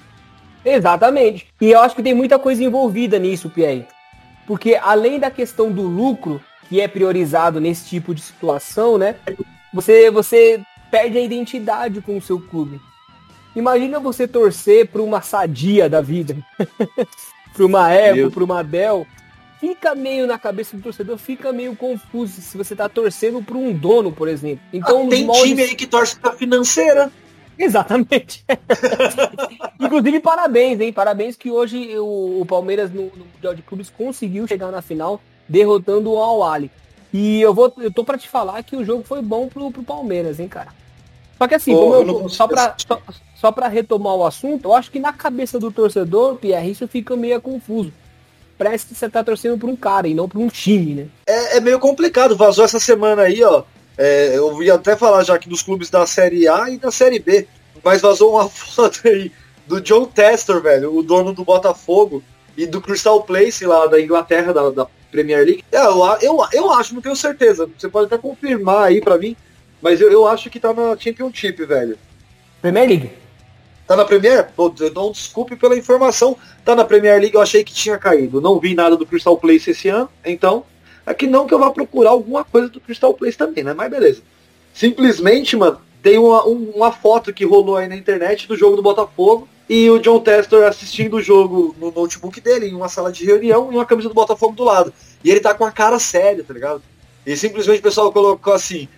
[0.64, 1.48] Exatamente.
[1.60, 3.86] E eu acho que tem muita coisa envolvida nisso, Pierre.
[4.46, 6.40] Porque além da questão do lucro,
[6.72, 9.16] que é priorizado nesse tipo de situação, né?
[9.74, 10.58] Você, você
[10.90, 12.80] perde a identidade com o seu clube.
[13.54, 16.34] Imagina você torcer para uma sadia da vida,
[17.52, 19.06] para uma Apple, para uma Dell.
[19.60, 23.70] Fica meio na cabeça do torcedor, fica meio confuso se você está torcendo para um
[23.74, 24.64] dono, por exemplo.
[24.72, 25.42] Então, ah, tem moldes...
[25.44, 27.12] time aí que torce para financeira.
[27.58, 28.46] Exatamente.
[29.78, 30.90] Inclusive, parabéns, hein?
[30.90, 35.20] Parabéns que hoje o, o Palmeiras no, no Mundial de Clubes conseguiu chegar na final
[35.52, 36.70] derrotando o Al-Ali.
[37.12, 39.82] E eu vou, eu tô para te falar que o jogo foi bom pro, pro
[39.82, 40.68] Palmeiras, hein, cara.
[41.36, 43.02] Só que assim, eu, eu só para só,
[43.34, 47.14] só para retomar o assunto, eu acho que na cabeça do torcedor, Pierre, isso fica
[47.14, 47.92] meio confuso.
[48.56, 51.06] Parece que você tá torcendo por um cara e não por um time, né?
[51.26, 52.36] É, é meio complicado.
[52.36, 53.64] Vazou essa semana aí, ó.
[53.98, 57.18] É, eu ia até falar já aqui dos clubes da Série A e da Série
[57.18, 57.46] B.
[57.84, 59.32] Mas vazou uma foto aí
[59.66, 62.22] do John Tester, velho, o dono do Botafogo
[62.56, 65.64] e do Crystal Place lá da Inglaterra, da, da Premier League.
[65.70, 67.70] É, eu, eu, eu acho, não tenho certeza.
[67.78, 69.36] Você pode até confirmar aí para mim,
[69.80, 71.98] mas eu, eu acho que tá na Championship, velho.
[72.60, 73.10] Premier League?
[73.86, 74.48] Tá na Premier?
[74.56, 76.36] Pô, não desculpe pela informação.
[76.64, 78.40] Tá na Premier League, eu achei que tinha caído.
[78.40, 80.64] Não vi nada do Crystal Place esse ano, então.
[81.04, 83.74] É que não que eu vá procurar alguma coisa do Crystal Place também, né?
[83.74, 84.22] Mas beleza.
[84.72, 89.48] Simplesmente, mano, tem uma, uma foto que rolou aí na internet do jogo do Botafogo
[89.68, 93.72] e o John Testor assistindo o jogo no notebook dele, em uma sala de reunião,
[93.72, 94.92] e uma camisa do Botafogo do lado.
[95.24, 96.82] E ele tá com a cara séria, tá ligado?
[97.24, 98.88] E simplesmente o pessoal colocou assim: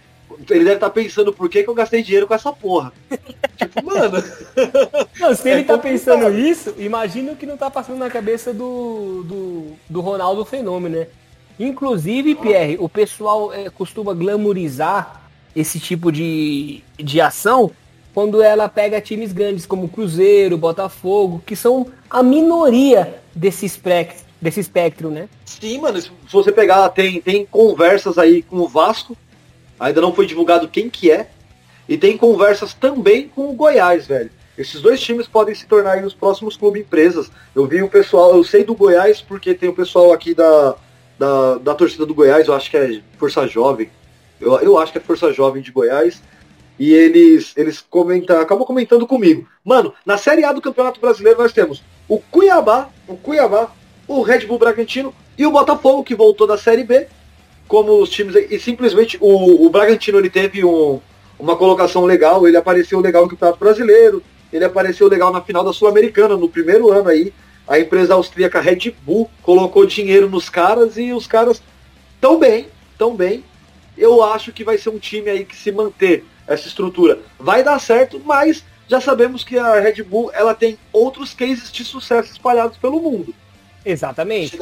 [0.48, 2.92] Ele deve estar tá pensando por que, que eu gastei dinheiro com essa porra.
[3.57, 4.22] tipo, mano.
[5.20, 8.53] Não, se ele é tá pensando isso, imagina o que não tá passando na cabeça
[8.53, 11.07] do, do, do Ronaldo Fenômeno, né?
[11.59, 15.22] Inclusive, Pierre, o pessoal é, costuma glamorizar
[15.55, 17.70] esse tipo de, de ação
[18.14, 24.61] quando ela pega times grandes como Cruzeiro, Botafogo, que são a minoria desse espectro, desse
[24.61, 25.29] espectro, né?
[25.44, 29.16] Sim, mano, se você pegar, tem, tem conversas aí com o Vasco,
[29.79, 31.29] ainda não foi divulgado quem que é,
[31.88, 34.31] e tem conversas também com o Goiás, velho.
[34.57, 37.31] Esses dois times podem se tornar os próximos clubes empresas.
[37.53, 40.77] Eu vi o pessoal, eu sei do Goiás porque tem o pessoal aqui da,
[41.18, 43.90] da, da torcida do Goiás, eu acho que é Força Jovem.
[44.40, 46.22] Eu, eu acho que é Força Jovem de Goiás.
[46.78, 49.46] E eles, eles comentam, acabam comentando comigo.
[49.64, 53.70] Mano, na Série A do Campeonato Brasileiro nós temos o Cuiabá, o Cuiabá,
[54.08, 57.06] o Red Bull Bragantino e o Botafogo, que voltou da Série B,
[57.68, 58.34] como os times.
[58.50, 61.00] E simplesmente o, o Bragantino ele teve um,
[61.38, 65.72] uma colocação legal, ele apareceu legal no Campeonato Brasileiro, ele apareceu legal na final da
[65.72, 67.32] Sul-Americana, no primeiro ano aí.
[67.66, 71.62] A empresa austríaca Red Bull colocou dinheiro nos caras e os caras
[72.20, 73.42] tão bem, tão bem.
[73.96, 77.78] Eu acho que vai ser um time aí que se manter essa estrutura vai dar
[77.80, 82.76] certo, mas já sabemos que a Red Bull ela tem outros cases de sucesso espalhados
[82.76, 83.35] pelo mundo.
[83.85, 84.59] Exatamente.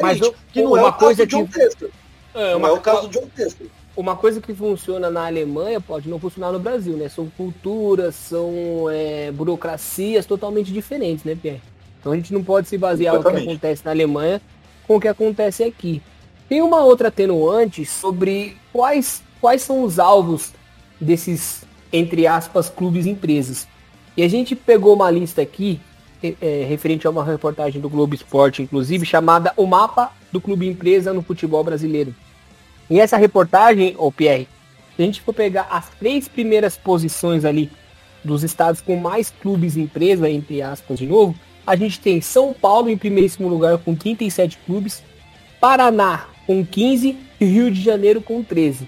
[0.00, 0.20] Mas
[0.52, 1.88] que não é o coisa caso de John
[2.34, 3.66] É, não é o caso de John Tester.
[3.94, 7.08] Uma coisa que funciona na Alemanha pode não funcionar no Brasil, né?
[7.10, 11.60] São culturas, são é, burocracias totalmente diferentes, né, Pierre?
[12.00, 14.40] Então a gente não pode se basear no que acontece na Alemanha
[14.86, 16.02] com o que acontece aqui.
[16.48, 20.52] Tem uma outra atenuante sobre quais, quais são os alvos
[21.02, 23.66] desses, entre aspas, clubes empresas.
[24.16, 25.80] E a gente pegou uma lista aqui,
[26.22, 31.12] é, referente a uma reportagem do Globo Esporte, inclusive, chamada O Mapa do Clube Empresa
[31.12, 32.14] no Futebol Brasileiro.
[32.88, 34.46] E essa reportagem, ô Pierre,
[34.96, 37.70] se a gente for pegar as três primeiras posições ali
[38.22, 41.34] dos estados com mais clubes empresa, entre aspas, de novo,
[41.66, 45.02] a gente tem São Paulo em primeiríssimo lugar com 37 clubes,
[45.60, 48.86] Paraná com 15 e Rio de Janeiro com 13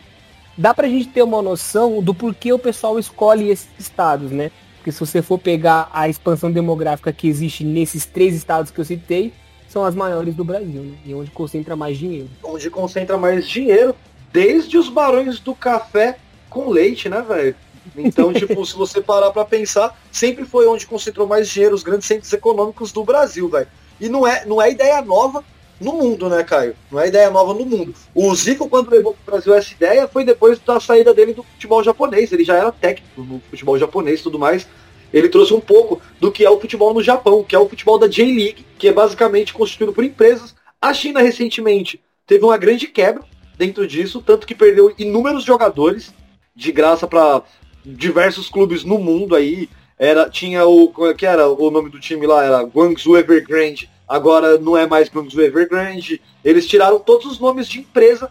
[0.56, 4.50] dá pra gente ter uma noção do porquê o pessoal escolhe esses estados, né?
[4.76, 8.84] Porque se você for pegar a expansão demográfica que existe nesses três estados que eu
[8.84, 9.32] citei,
[9.68, 10.96] são as maiores do Brasil, né?
[11.04, 12.28] E onde concentra mais dinheiro.
[12.42, 13.94] Onde concentra mais dinheiro,
[14.32, 17.56] desde os barões do café com leite, né, velho?
[17.96, 22.06] Então, tipo, se você parar para pensar, sempre foi onde concentrou mais dinheiro os grandes
[22.06, 23.68] centros econômicos do Brasil, velho.
[24.00, 25.44] E não é, não é ideia nova,
[25.80, 26.74] no mundo, né, Caio?
[26.90, 27.94] Não é ideia nova no mundo.
[28.14, 31.42] O Zico, quando levou para o Brasil essa ideia, foi depois da saída dele do
[31.42, 32.32] futebol japonês.
[32.32, 34.66] Ele já era técnico no futebol japonês e tudo mais.
[35.12, 37.98] Ele trouxe um pouco do que é o futebol no Japão, que é o futebol
[37.98, 40.54] da J-League, que é basicamente constituído por empresas.
[40.80, 43.22] A China, recentemente, teve uma grande quebra
[43.56, 46.12] dentro disso, tanto que perdeu inúmeros jogadores
[46.54, 47.42] de graça para
[47.84, 49.68] diversos clubes no mundo aí.
[49.96, 50.92] Era, tinha o.
[51.08, 52.44] É que era o nome do time lá?
[52.44, 56.20] Era Guangzhou Evergrande agora não é mais Guangzhou Evergrande.
[56.44, 58.30] Eles tiraram todos os nomes de empresa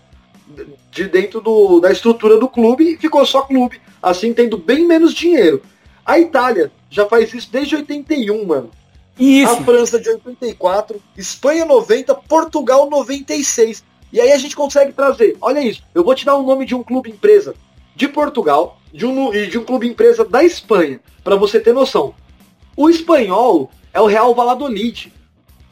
[0.91, 5.13] de dentro do, da estrutura do clube e ficou só clube, assim tendo bem menos
[5.13, 5.61] dinheiro.
[6.05, 8.69] A Itália já faz isso desde 81, mano.
[9.17, 9.51] Isso.
[9.51, 13.83] A França de 84, Espanha 90, Portugal 96.
[14.11, 16.65] E aí a gente consegue trazer, olha isso, eu vou te dar o um nome
[16.65, 17.55] de um clube empresa
[17.95, 22.13] de Portugal de um, e de um clube empresa da Espanha, para você ter noção.
[22.75, 25.11] O espanhol é o Real Valladolid,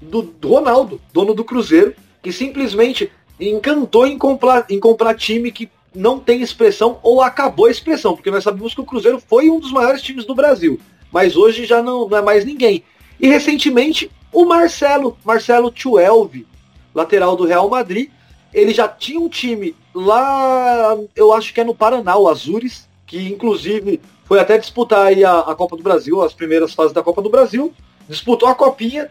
[0.02, 6.20] do Ronaldo, dono do Cruzeiro, que simplesmente encantou em comprar, em comprar time que não
[6.20, 9.72] tem expressão ou acabou a expressão, porque nós sabemos que o Cruzeiro foi um dos
[9.72, 10.80] maiores times do Brasil,
[11.12, 12.84] mas hoje já não, não é mais ninguém.
[13.20, 16.48] E recentemente o Marcelo, Marcelo Tuelvi,
[16.96, 18.10] lateral do Real Madrid,
[18.54, 23.30] ele já tinha um time lá, eu acho que é no Paraná, o Azures, que
[23.30, 27.30] inclusive foi até disputar a, a Copa do Brasil, as primeiras fases da Copa do
[27.30, 27.74] Brasil,
[28.08, 29.10] disputou a copinha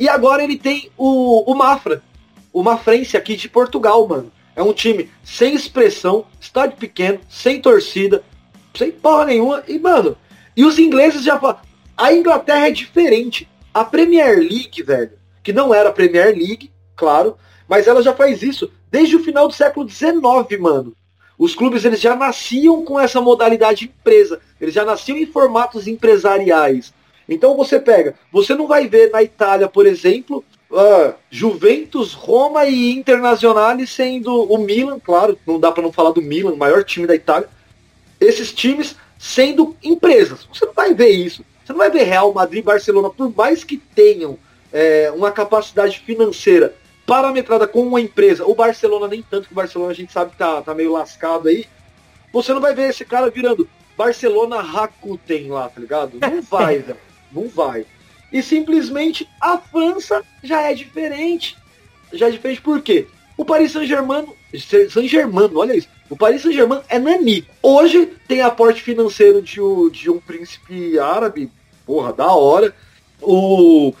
[0.00, 2.02] e agora ele tem o, o Mafra,
[2.50, 4.32] o Mafrense aqui de Portugal, mano.
[4.56, 8.24] É um time sem expressão, estádio pequeno, sem torcida,
[8.74, 9.62] sem porra nenhuma.
[9.68, 10.16] E, mano,
[10.56, 11.58] e os ingleses já falam.
[11.98, 13.46] A Inglaterra é diferente.
[13.74, 17.36] A Premier League, velho, que não era a Premier League, claro,
[17.68, 20.18] mas ela já faz isso desde o final do século XIX,
[20.58, 20.96] mano.
[21.38, 26.92] Os clubes eles já nasciam com essa modalidade empresa, eles já nasciam em formatos empresariais.
[27.30, 32.90] Então você pega, você não vai ver na Itália, por exemplo, uh, Juventus, Roma e
[32.90, 37.14] Internazionale sendo o Milan, claro, não dá para não falar do Milan, maior time da
[37.14, 37.48] Itália.
[38.20, 40.48] Esses times sendo empresas.
[40.52, 41.44] Você não vai ver isso.
[41.64, 44.36] Você não vai ver Real Madrid, Barcelona, por mais que tenham
[44.72, 46.74] é, uma capacidade financeira
[47.06, 48.44] parametrada com uma empresa.
[48.44, 51.48] O Barcelona nem tanto, que o Barcelona a gente sabe que tá, tá meio lascado
[51.48, 51.66] aí.
[52.32, 56.18] Você não vai ver esse cara virando Barcelona Rakuten lá, tá ligado?
[56.20, 57.09] Não vai, velho.
[57.32, 57.86] Não vai.
[58.32, 61.56] E simplesmente a França já é diferente.
[62.12, 63.06] Já é diferente por quê?
[63.36, 64.26] O Paris Saint-Germain,
[64.90, 65.88] Saint-Germain, olha isso.
[66.08, 67.46] O Paris Saint-Germain é nani.
[67.62, 69.60] Hoje tem aporte financeiro de,
[69.92, 71.50] de um príncipe árabe,
[71.86, 72.74] porra, da hora.
[73.22, 73.94] O,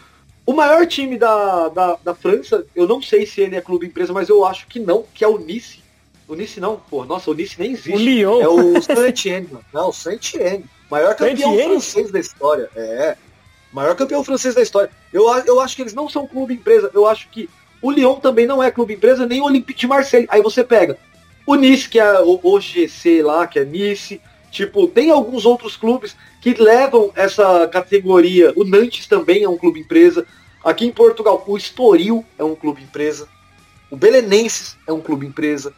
[0.44, 4.12] o maior time da, da, da França, eu não sei se ele é clube empresa,
[4.12, 5.80] mas eu acho que não, que é o Nice.
[6.26, 7.92] O Nice não, pô, nossa, o Nice nem existe.
[7.92, 8.40] O Lyon.
[8.40, 10.64] É o Saint-Etienne, Não, o Saint-Etienne.
[10.90, 12.68] Maior campeão francês da história.
[12.74, 13.16] É.
[13.72, 14.90] Maior campeão francês da história.
[15.12, 16.90] Eu, eu acho que eles não são clube empresa.
[16.92, 17.48] Eu acho que
[17.80, 20.26] o Lyon também não é clube empresa, nem o Olympique de Marseille.
[20.28, 20.98] Aí você pega
[21.46, 24.20] o Nice, que é o OGC lá, que é Nice.
[24.50, 28.52] Tipo, tem alguns outros clubes que levam essa categoria.
[28.56, 30.26] O Nantes também é um clube empresa.
[30.64, 33.28] Aqui em Portugal, o Estoril é um clube empresa.
[33.90, 35.72] O Belenenses é um clube empresa.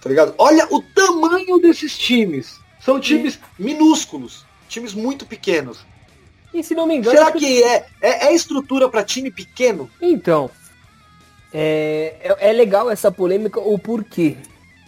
[0.00, 0.34] Tá ligado?
[0.38, 2.60] Olha o tamanho desses times.
[2.80, 4.44] São times minúsculos.
[4.72, 5.84] Times muito pequenos.
[6.54, 7.14] E se não me engano.
[7.14, 9.88] Será que é, é, é estrutura para time pequeno?
[10.00, 10.50] Então.
[11.52, 14.38] É, é, é, legal essa polêmica, o porquê?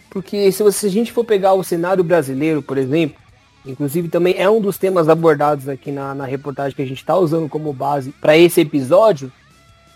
[0.09, 3.21] Porque se, você, se a gente for pegar o cenário brasileiro, por exemplo,
[3.63, 7.15] inclusive também é um dos temas abordados aqui na, na reportagem que a gente está
[7.15, 9.31] usando como base para esse episódio,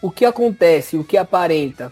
[0.04, 1.91] o que acontece, o que aparenta?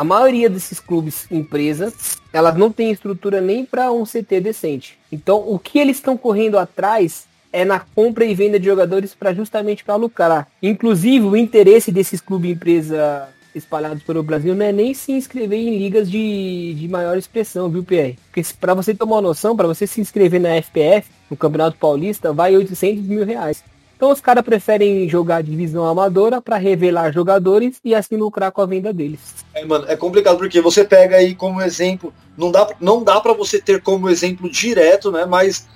[0.00, 4.98] A maioria desses clubes empresas, elas não têm estrutura nem para um CT decente.
[5.12, 9.34] Então, o que eles estão correndo atrás é na compra e venda de jogadores para
[9.34, 10.48] justamente para lucrar.
[10.62, 15.76] Inclusive, o interesse desses clubes empresa espalhados pelo Brasil não é nem se inscrever em
[15.76, 18.18] ligas de, de maior expressão, viu, PR?
[18.32, 22.32] Porque para você tomar uma noção, para você se inscrever na FPF, no Campeonato Paulista,
[22.32, 23.62] vai 800 mil reais.
[24.00, 28.66] Então os caras preferem jogar divisão amadora para revelar jogadores e assim lucrar com a
[28.66, 29.44] venda deles.
[29.52, 33.34] É, mano, é complicado porque você pega aí como exemplo, não dá, não dá para
[33.34, 35.26] você ter como exemplo direto, né?
[35.26, 35.68] Mas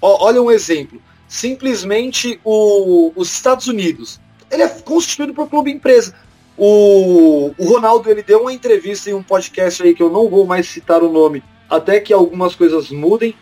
[0.00, 4.20] ó, olha um exemplo simplesmente o, os Estados Unidos.
[4.48, 6.14] Ele é constituído por clube empresa.
[6.56, 10.46] O, o Ronaldo ele deu uma entrevista em um podcast aí que eu não vou
[10.46, 13.34] mais citar o nome, até que algumas coisas mudem.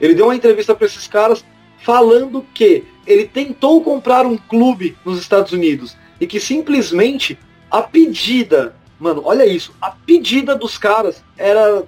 [0.00, 1.44] Ele deu uma entrevista para esses caras
[1.84, 7.38] falando que ele tentou comprar um clube nos Estados Unidos e que simplesmente
[7.70, 11.84] a pedida, mano, olha isso, a pedida dos caras era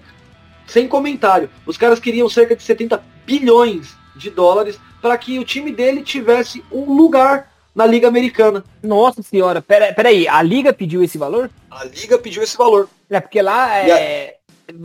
[0.66, 1.50] sem comentário.
[1.66, 6.64] Os caras queriam cerca de 70 bilhões de dólares para que o time dele tivesse
[6.70, 8.64] um lugar na Liga Americana.
[8.82, 11.50] Nossa senhora, pera, pera aí, a Liga pediu esse valor?
[11.70, 12.88] A Liga pediu esse valor.
[13.08, 14.36] É, porque lá é,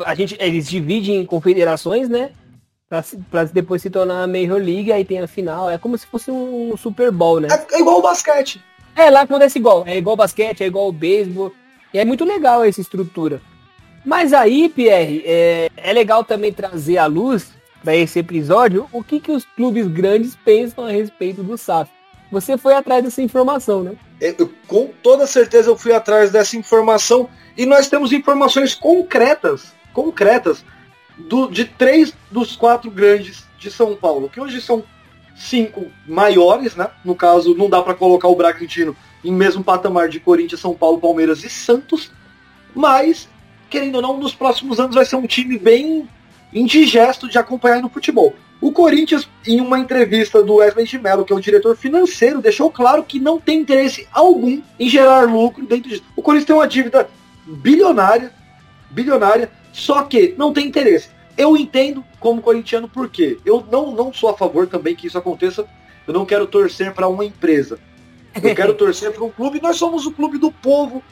[0.04, 0.12] a...
[0.12, 0.16] a...
[0.16, 2.32] gente, eles dividem em confederações, né?
[3.30, 5.70] Pra, depois se tornar a Major League, aí tem a final.
[5.70, 7.48] É como se fosse um Super Bowl, né?
[7.52, 8.64] É, é igual o basquete.
[8.96, 9.84] É, lá acontece igual.
[9.86, 11.52] É igual o basquete, é igual o beisebol.
[11.94, 13.42] E é muito legal essa estrutura.
[14.06, 17.52] Mas aí, Pierre, é, é legal também trazer à luz
[17.84, 21.90] para esse episódio o que, que os clubes grandes pensam a respeito do SAF.
[22.32, 23.94] Você foi atrás dessa informação, né?
[24.20, 30.66] Eu, com toda certeza eu fui atrás dessa informação e nós temos informações concretas, concretas,
[31.18, 34.84] do, de três dos quatro grandes de São Paulo, que hoje são
[35.36, 36.90] cinco maiores, né?
[37.04, 41.00] No caso, não dá para colocar o Bragantino em mesmo patamar de Corinthians, São Paulo,
[41.00, 42.12] Palmeiras e Santos,
[42.74, 43.28] mas
[43.70, 46.08] querendo ou não, nos próximos anos vai ser um time bem
[46.54, 48.34] indigesto de acompanhar no futebol.
[48.62, 52.72] O Corinthians, em uma entrevista do Wesley de Mello, que é o diretor financeiro, deixou
[52.72, 56.04] claro que não tem interesse algum em gerar lucro dentro disso.
[56.16, 57.10] O Corinthians tem uma dívida
[57.46, 58.32] bilionária,
[58.90, 61.10] bilionária, só que não tem interesse.
[61.38, 63.38] Eu entendo como corintiano por quê.
[63.46, 65.68] Eu não, não sou a favor também que isso aconteça.
[66.08, 67.78] Eu não quero torcer para uma empresa.
[68.42, 69.62] Eu quero torcer para um clube.
[69.62, 71.04] Nós somos o clube do povo,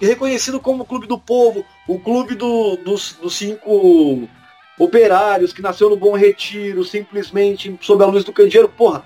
[0.00, 4.28] reconhecido como o clube do povo, o clube do, dos, dos cinco
[4.78, 9.04] Operários, que nasceu no Bom Retiro, simplesmente sob a luz do candeeiro, porra,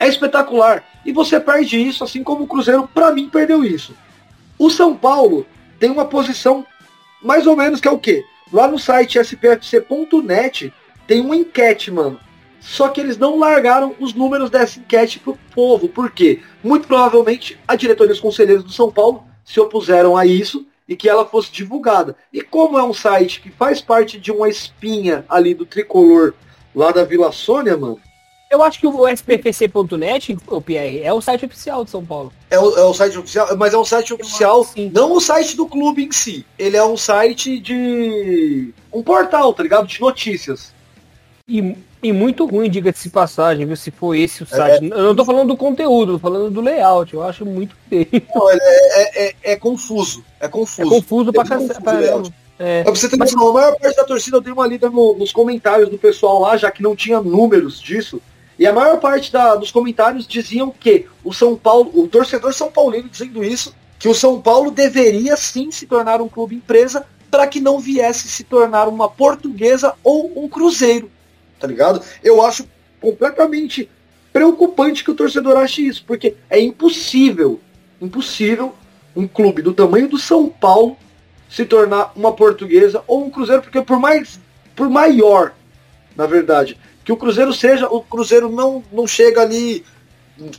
[0.00, 0.84] é espetacular.
[1.06, 3.94] E você perde isso, assim como o Cruzeiro, para mim, perdeu isso.
[4.58, 5.46] O São Paulo
[5.78, 6.66] tem uma posição
[7.22, 8.24] mais ou menos que é o quê?
[8.52, 10.72] Lá no site spfc.net
[11.06, 12.18] tem uma enquete, mano.
[12.60, 15.88] Só que eles não largaram os números dessa enquete pro povo.
[15.88, 16.40] Por quê?
[16.62, 20.96] Muito provavelmente a diretoria e os conselheiros do São Paulo se opuseram a isso e
[20.96, 22.16] que ela fosse divulgada.
[22.32, 26.34] E como é um site que faz parte de uma espinha ali do tricolor
[26.74, 28.00] lá da Vila Sônia, mano.
[28.50, 32.32] Eu acho que o SPFC.net, o Pierre, é o site oficial de São Paulo.
[32.48, 35.66] É o, é o site oficial, mas é um site oficial, não o site do
[35.66, 36.46] clube em si.
[36.58, 38.72] Ele é um site de.
[38.90, 39.86] um portal, tá ligado?
[39.86, 40.72] De notícias.
[41.46, 43.76] E, e muito ruim, diga-se passagem, viu?
[43.76, 44.84] Se for esse o é, site.
[44.84, 47.12] É, eu não tô falando do conteúdo, tô falando do layout.
[47.12, 48.08] Eu acho muito feio.
[48.34, 50.24] Não, é, é, é, é, confuso.
[50.40, 50.88] É confuso.
[50.88, 53.30] É confuso pra, é É, pra você ter mas...
[53.30, 56.40] noção, a maior parte da torcida eu dei uma lida no, nos comentários do pessoal
[56.40, 58.22] lá, já que não tinha números disso.
[58.58, 62.70] E a maior parte da, dos comentários diziam que o São Paulo, o torcedor São
[62.70, 67.46] Paulino dizendo isso, que o São Paulo deveria sim se tornar um clube empresa para
[67.46, 71.10] que não viesse se tornar uma portuguesa ou um cruzeiro.
[71.60, 72.02] Tá ligado?
[72.22, 72.66] Eu acho
[73.00, 73.88] completamente
[74.32, 77.60] preocupante que o torcedor ache isso, porque é impossível,
[78.00, 78.74] impossível
[79.14, 80.96] um clube do tamanho do São Paulo
[81.48, 84.40] se tornar uma portuguesa ou um cruzeiro, porque por mais
[84.76, 85.54] por maior,
[86.14, 86.78] na verdade,
[87.08, 89.82] que o cruzeiro seja, o cruzeiro não não chega ali,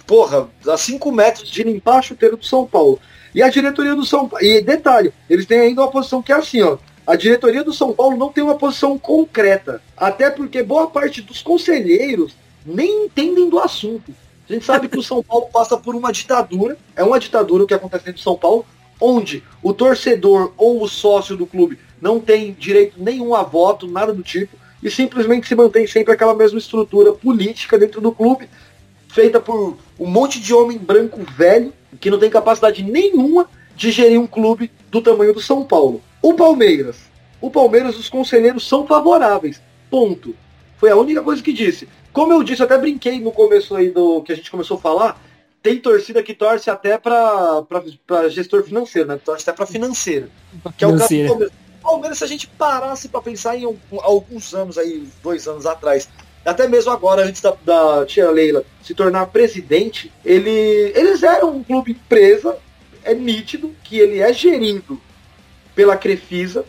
[0.08, 3.00] porra, a 5 metros de limpar a chuteira do São Paulo.
[3.36, 6.36] E a diretoria do São Paulo, e detalhe, eles têm ainda uma posição que é
[6.36, 10.88] assim, ó, a diretoria do São Paulo não tem uma posição concreta, até porque boa
[10.88, 12.36] parte dos conselheiros
[12.66, 14.12] nem entendem do assunto.
[14.50, 17.68] A gente sabe que o São Paulo passa por uma ditadura, é uma ditadura o
[17.68, 18.66] que acontece dentro de São Paulo,
[19.00, 24.12] onde o torcedor ou o sócio do clube não tem direito nenhum a voto, nada
[24.12, 28.50] do tipo, e simplesmente se mantém sempre aquela mesma estrutura política dentro do clube,
[29.08, 34.20] feita por um monte de homem branco velho, que não tem capacidade nenhuma de gerir
[34.20, 36.02] um clube do tamanho do São Paulo.
[36.22, 36.98] O Palmeiras.
[37.42, 39.62] O Palmeiras, os conselheiros são favoráveis.
[39.90, 40.36] Ponto.
[40.78, 41.88] Foi a única coisa que disse.
[42.12, 45.22] Como eu disse, até brinquei no começo aí do que a gente começou a falar,
[45.62, 47.66] tem torcida que torce até para
[48.30, 49.20] gestor financeiro, né?
[49.24, 50.30] Torce até para financeira.
[50.78, 51.69] Que é o caso do Palmeiras.
[51.90, 53.66] Palmeiras, se a gente parasse para pensar em
[54.04, 56.08] alguns anos aí, dois anos atrás,
[56.46, 61.64] até mesmo agora, antes da, da tia Leila se tornar presidente, ele, eles eram um
[61.64, 62.58] clube empresa,
[63.04, 65.02] é nítido que ele é gerido
[65.74, 66.64] pela Crefisa,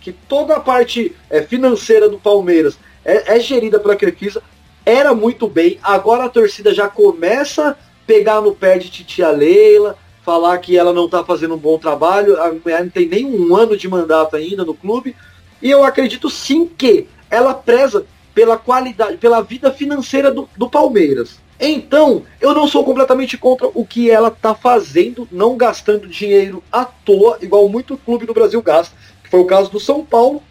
[0.00, 4.42] que toda a parte é, financeira do Palmeiras é, é gerida pela Crefisa,
[4.84, 5.78] era muito bem.
[5.82, 10.92] Agora a torcida já começa a pegar no pé de titia Leila, falar que ela
[10.92, 12.40] não está fazendo um bom trabalho.
[12.40, 15.14] A mulher não tem nem um ano de mandato ainda no clube.
[15.60, 21.38] E eu acredito sim que ela preza pela qualidade, pela vida financeira do, do Palmeiras.
[21.60, 26.84] Então, eu não sou completamente contra o que ela está fazendo, não gastando dinheiro à
[26.84, 28.94] toa, igual muito clube no Brasil gasta.
[29.22, 30.42] Que foi o caso do São Paulo,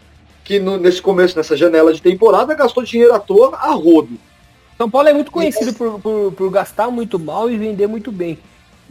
[0.43, 4.17] que no, nesse começo, nessa janela de temporada, gastou dinheiro à toa a rodo.
[4.77, 5.73] São Paulo é muito conhecido e...
[5.73, 8.39] por, por, por, gastar muito mal e vender muito bem.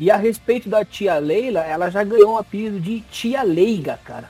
[0.03, 4.29] E a respeito da tia Leila, ela já ganhou um apelido de tia Leiga, cara.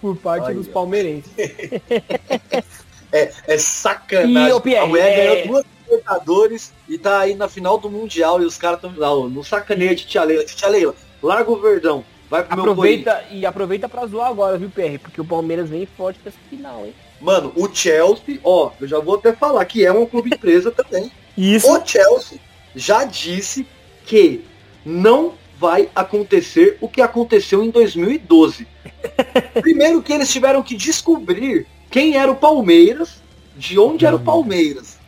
[0.00, 0.54] Por parte Olha.
[0.54, 1.32] dos palmeirenses.
[3.10, 4.56] é, é sacanagem.
[4.56, 5.24] E, Pierre, a mulher é...
[5.24, 9.28] ganhou duas Libertadores e tá aí na final do Mundial e os caras estão lá,
[9.28, 10.44] no sacaneia de tia Leila.
[10.44, 12.04] Tia Leila, larga o Verdão.
[12.30, 15.00] Vai pro aproveita, meu E aproveita pra zoar agora, viu, PR?
[15.02, 16.94] Porque o Palmeiras vem forte pra essa final, hein?
[17.20, 21.10] Mano, o Chelsea, ó, eu já vou até falar que é uma clube empresa também.
[21.36, 21.68] Isso.
[21.68, 22.38] O Chelsea
[22.76, 23.66] já disse
[24.06, 24.53] que
[24.84, 28.66] não vai acontecer o que aconteceu em 2012.
[29.60, 33.22] Primeiro que eles tiveram que descobrir quem era o Palmeiras,
[33.56, 34.98] de onde era o Palmeiras.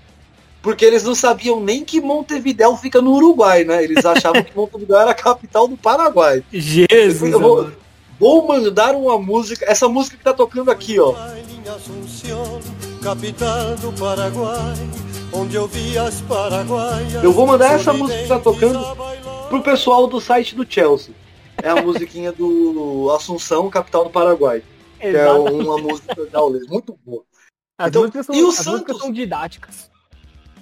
[0.63, 3.85] Porque eles não sabiam nem que Montevidéu fica no Uruguai, né?
[3.85, 6.43] Eles achavam que Montevidéu era a capital do Paraguai.
[6.53, 7.33] Jesus!
[7.33, 7.71] Eu vou,
[8.19, 11.15] vou mandar uma música, essa música que tá tocando aqui, ó.
[17.23, 18.81] Eu vou mandar essa música que tá tocando
[19.49, 21.15] pro pessoal do site do Chelsea.
[21.63, 24.63] É a musiquinha do Assunção, capital do Paraguai.
[25.01, 27.23] Que é uma música gaulesa, muito boa.
[27.79, 29.91] As, então, músicas, são, e o as Santos, são didáticas.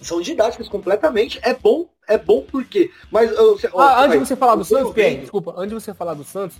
[0.00, 1.38] São didáticas completamente.
[1.42, 2.90] É bom, é bom porque.
[3.10, 3.30] Mas.
[3.30, 6.24] Você, ah, antes de você falar do Santos, Pierre, desculpa, antes de você falar do
[6.24, 6.56] Santos,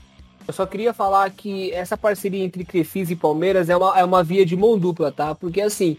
[0.47, 4.23] eu só queria falar que essa parceria entre Crefisa e Palmeiras é uma, é uma
[4.23, 5.35] via de mão dupla, tá?
[5.35, 5.97] Porque assim,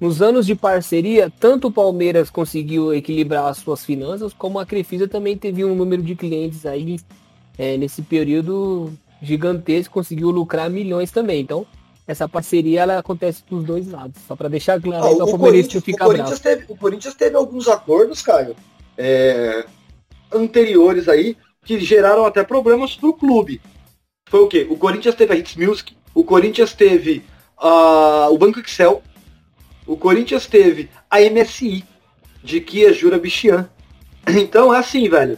[0.00, 5.06] nos anos de parceria, tanto o Palmeiras conseguiu equilibrar as suas finanças, como a Crefisa
[5.06, 6.98] também teve um número de clientes aí
[7.58, 11.42] é, nesse período gigantesco, conseguiu lucrar milhões também.
[11.42, 11.66] Então,
[12.06, 14.16] essa parceria ela acontece dos dois lados.
[14.26, 17.68] Só para deixar claro ah, o, o, Corinthians, o, Corinthians teve, o Corinthians teve alguns
[17.68, 18.56] acordos, Caio,
[18.96, 19.66] é,
[20.32, 23.60] anteriores aí, que geraram até problemas pro clube.
[24.30, 24.66] Foi o quê?
[24.70, 27.22] O Corinthians teve a Hits Music, o Corinthians teve
[27.58, 29.02] o Banco Excel,
[29.90, 31.84] o Corinthians teve a MSI,
[32.44, 33.68] de Kia Jura Bichian.
[34.28, 35.36] Então é assim, velho.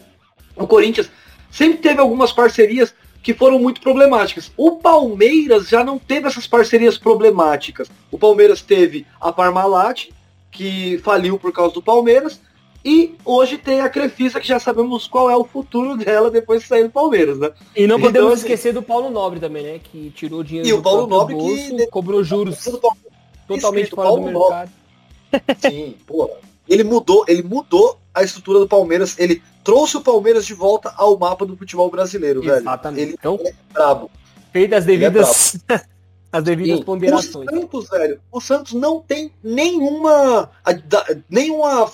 [0.55, 1.11] O Corinthians
[1.51, 4.53] sempre teve algumas parcerias que foram muito problemáticas.
[4.55, 7.89] O Palmeiras já não teve essas parcerias problemáticas.
[8.11, 10.11] O Palmeiras teve a Parmalat,
[10.51, 12.39] que faliu por causa do Palmeiras,
[12.85, 16.69] e hoje tem a Crefisa, que já sabemos qual é o futuro dela depois de
[16.69, 17.53] sair do Palmeiras, né?
[17.75, 19.81] E não podemos então, assim, esquecer do Paulo Nobre também, né?
[19.83, 22.59] Que tirou dinheiro e do o Paulo Nobre bolso, que cobrou juros
[23.55, 24.73] totalmente fora Paulo do mercado.
[25.61, 26.35] Sim, porra.
[26.69, 31.19] Ele mudou, ele mudou a estrutura do Palmeiras, ele trouxe o Palmeiras de volta ao
[31.19, 32.97] mapa do futebol brasileiro, Exatamente.
[32.97, 33.09] velho.
[33.09, 34.11] Ele, então, ele é brabo.
[34.53, 35.57] Feitas as é devidas.
[35.69, 35.81] É
[36.33, 36.85] as devidas Sim.
[36.85, 37.47] ponderações.
[37.47, 40.51] O Santos, velho, o Santos não tem nenhuma.
[41.29, 41.91] nenhuma.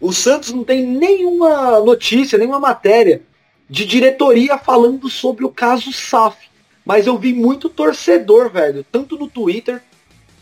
[0.00, 3.22] O Santos não tem nenhuma notícia, nenhuma matéria
[3.70, 6.48] de diretoria falando sobre o caso SAF.
[6.86, 9.82] Mas eu vi muito torcedor, velho, tanto no Twitter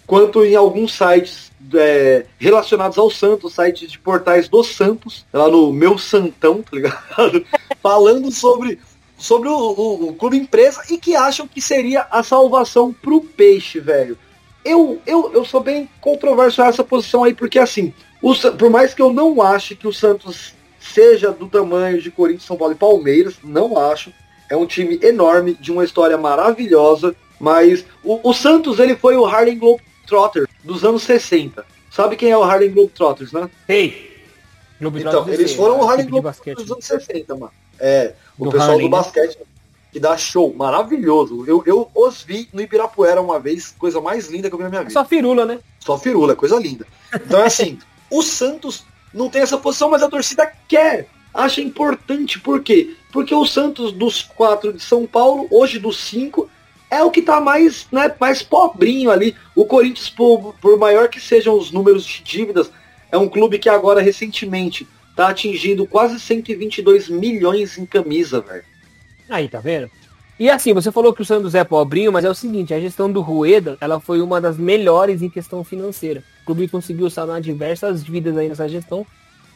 [0.06, 5.72] quanto em alguns sites é, relacionados ao Santos, sites de portais do Santos, lá no
[5.72, 7.46] meu Santão, tá ligado?
[7.82, 8.78] Falando sobre
[9.16, 13.80] sobre o, o, o, clube empresa e que acham que seria a salvação pro peixe,
[13.80, 14.18] velho.
[14.62, 19.00] Eu, eu, eu sou bem controverso nessa posição aí, porque assim, o, por mais que
[19.00, 23.36] eu não ache que o Santos seja do tamanho de Corinthians, São Paulo e Palmeiras,
[23.42, 24.12] não acho.
[24.54, 29.26] É um time enorme, de uma história maravilhosa, mas o, o Santos ele foi o
[29.26, 31.66] Harlem Globetrotter dos anos 60.
[31.90, 33.50] Sabe quem é o Harlem Globetrotters, né?
[33.68, 34.14] Ei!
[34.80, 37.52] Então, eles foram o Harlem Globetrotters dos anos 60, mano.
[37.80, 39.02] É, o do pessoal Harlem, do né?
[39.02, 39.46] basquete né?
[39.92, 41.44] que dá show, maravilhoso.
[41.48, 44.70] Eu, eu os vi no Ibirapuera uma vez, coisa mais linda que eu vi na
[44.70, 44.92] minha vida.
[44.92, 45.58] Só firula, né?
[45.80, 46.86] Só firula, coisa linda.
[47.12, 47.76] Então é assim,
[48.08, 52.38] o Santos não tem essa posição, mas a torcida quer, acha importante.
[52.38, 52.94] Por quê?
[53.12, 56.48] Porque o Santos dos quatro de São Paulo, hoje dos cinco,
[56.90, 59.34] é o que está mais, né, mais pobrinho ali.
[59.54, 62.70] O Corinthians, por, por maior que sejam os números de dívidas,
[63.10, 68.64] é um clube que agora recentemente tá atingindo quase 122 milhões em camisa, velho.
[69.28, 69.90] Aí, tá vendo?
[70.38, 73.10] E assim, você falou que o Santos é pobrinho, mas é o seguinte, a gestão
[73.10, 76.24] do Rueda, ela foi uma das melhores em questão financeira.
[76.42, 79.06] O clube conseguiu sanar diversas dívidas aí nessa gestão,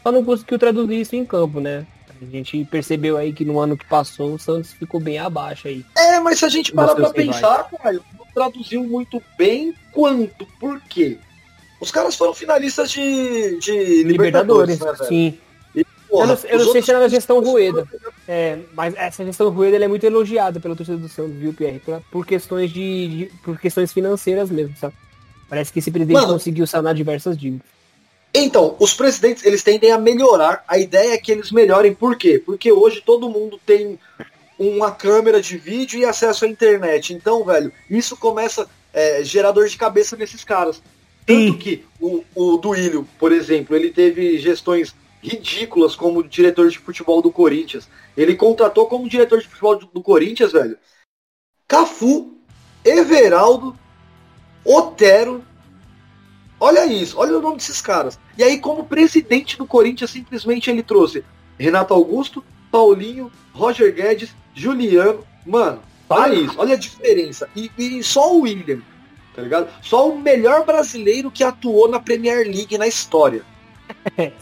[0.09, 1.87] só não conseguiu traduzir isso em campo, né?
[2.21, 5.85] A gente percebeu aí que no ano que passou o Santos ficou bem abaixo aí.
[5.97, 10.47] É, mas se a gente parar pra pensar, cara, não traduziu muito bem quanto.
[10.59, 11.19] Por quê?
[11.81, 15.39] Os caras foram finalistas de, de Libertadores, Libertadores né, sim.
[16.09, 17.87] Porra, eu não, eu não sei se era na gestão Rueda.
[18.27, 21.79] É, mas essa gestão Rueda é muito elogiada pela torcida do Santos, viu, Pierre?
[21.81, 24.95] Por, por questões de, de, por questões financeiras mesmo, sabe?
[25.49, 27.78] Parece que esse presidente Mano, conseguiu sanar diversas dívidas.
[28.33, 30.65] Então, os presidentes, eles tendem a melhorar.
[30.69, 31.95] A ideia é que eles melhorem.
[31.95, 32.41] Por quê?
[32.45, 33.99] Porque hoje todo mundo tem
[34.59, 37.15] uma câmera de vídeo e acesso à internet.
[37.15, 40.83] Então, velho, isso começa é, gerador de cabeça nesses caras.
[41.25, 41.59] Tanto Sim.
[41.59, 47.31] que o, o Duílio, por exemplo, ele teve gestões ridículas como diretor de futebol do
[47.31, 47.89] Corinthians.
[48.17, 50.79] Ele contratou como diretor de futebol do Corinthians, velho,
[51.67, 52.39] Cafu,
[52.85, 53.79] Everaldo,
[54.65, 55.45] Otero.
[56.61, 58.19] Olha isso, olha o nome desses caras.
[58.37, 61.25] E aí, como presidente do Corinthians, simplesmente ele trouxe
[61.59, 65.25] Renato Augusto, Paulinho, Roger Guedes, Juliano.
[65.47, 67.49] Mano, olha isso, olha a diferença.
[67.55, 68.81] E, e só o William,
[69.35, 69.69] tá ligado?
[69.83, 73.43] Só o melhor brasileiro que atuou na Premier League na história.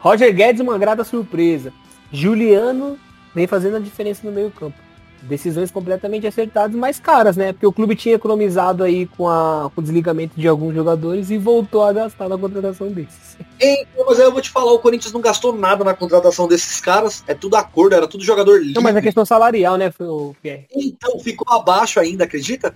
[0.00, 1.72] Roger Guedes, uma grata surpresa.
[2.10, 2.98] Juliano
[3.34, 4.85] vem fazendo a diferença no meio campo.
[5.28, 7.52] Decisões completamente acertadas, mas caras, né?
[7.52, 11.38] Porque o clube tinha economizado aí com, a, com o desligamento de alguns jogadores e
[11.38, 13.36] voltou a gastar na contratação desses.
[13.60, 16.80] Então, mas aí eu vou te falar, o Corinthians não gastou nada na contratação desses
[16.80, 17.24] caras.
[17.26, 18.74] É tudo acordo, era tudo jogador livre.
[18.74, 19.92] Não, mas é questão salarial, né,
[20.40, 20.66] Pierre?
[20.74, 22.74] Então, ficou abaixo ainda, acredita?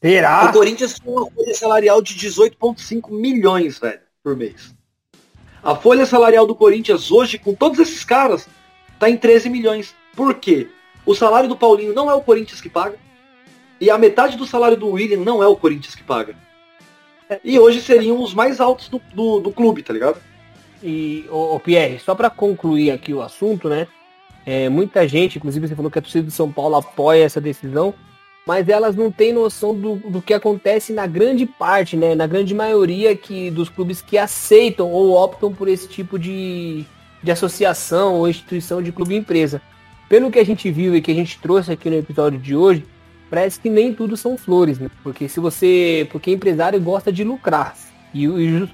[0.00, 0.46] Será?
[0.46, 4.74] O Corinthians tem uma folha salarial de 18,5 milhões, velho, por mês.
[5.62, 8.46] A folha salarial do Corinthians hoje, com todos esses caras,
[8.98, 9.94] tá em 13 milhões.
[10.14, 10.68] Por quê?
[11.08, 12.98] O salário do Paulinho não é o Corinthians que paga.
[13.80, 16.36] E a metade do salário do William não é o Corinthians que paga.
[17.42, 20.20] E hoje seriam os mais altos do, do, do clube, tá ligado?
[20.82, 23.88] E, o Pierre, só para concluir aqui o assunto, né?
[24.44, 27.94] É, muita gente, inclusive você falou que a torcida de São Paulo apoia essa decisão
[28.46, 32.14] mas elas não têm noção do, do que acontece na grande parte, né?
[32.14, 36.82] Na grande maioria que, dos clubes que aceitam ou optam por esse tipo de,
[37.22, 39.60] de associação ou instituição de clube empresa.
[40.08, 42.84] Pelo que a gente viu e que a gente trouxe aqui no episódio de hoje,
[43.28, 44.90] parece que nem tudo são flores, né?
[45.02, 46.08] Porque se você.
[46.10, 47.76] Porque empresário gosta de lucrar.
[48.14, 48.26] E,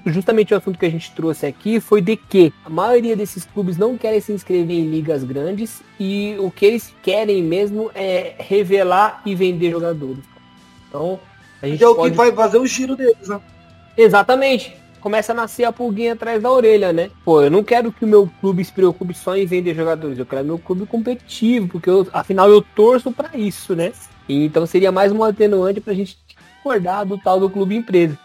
[0.05, 3.77] justamente o assunto que a gente trouxe aqui foi de que a maioria desses clubes
[3.77, 9.21] não querem se inscrever em ligas grandes e o que eles querem mesmo é revelar
[9.25, 10.23] e vender jogadores.
[10.87, 11.19] Então,
[11.61, 12.11] a gente é o pode...
[12.11, 13.41] que vai fazer o giro deles, né?
[13.97, 14.73] Exatamente.
[15.05, 17.11] Começa a nascer a pulguinha atrás da orelha, né?
[17.23, 20.17] Pô, eu não quero que o meu clube se preocupe só em vender jogadores.
[20.17, 23.93] Eu quero meu clube competitivo, porque eu, afinal eu torço para isso, né?
[24.27, 26.17] Então seria mais um atenuante pra gente
[26.59, 28.17] acordar do tal do clube empresa.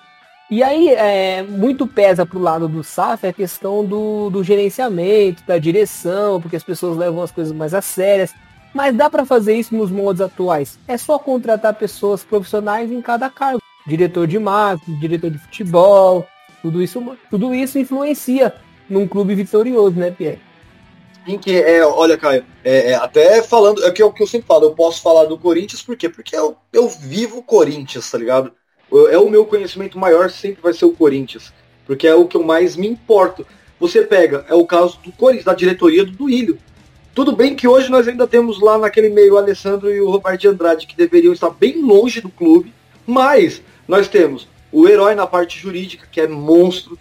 [0.51, 5.59] E aí, é, muito pesa pro lado do SAF a questão do, do gerenciamento, da
[5.59, 8.33] direção, porque as pessoas levam as coisas mais a sérias.
[8.73, 10.79] Mas dá para fazer isso nos moldes atuais.
[10.89, 13.61] É só contratar pessoas profissionais em cada cargo.
[13.87, 16.27] Diretor de marketing, diretor de futebol,
[16.63, 18.55] tudo isso, tudo isso influencia
[18.89, 20.41] num clube vitorioso, né, Pierre?
[21.27, 24.27] Em que é, olha, Caio, é, é, até falando, é que é o que eu
[24.27, 26.09] sempre falo, eu posso falar do Corinthians, por quê?
[26.09, 28.53] Porque eu, eu vivo o Corinthians, tá ligado?
[29.11, 31.53] é o meu conhecimento maior, sempre vai ser o Corinthians.
[31.87, 33.47] Porque é o que eu mais me importo.
[33.79, 36.59] Você pega, é o caso do Corinthians, da diretoria do Duílio.
[37.15, 40.41] Tudo bem que hoje nós ainda temos lá naquele meio o Alessandro e o Roberto
[40.41, 42.73] de Andrade, que deveriam estar bem longe do clube,
[43.07, 46.99] mas nós temos o herói na parte jurídica, que é monstro.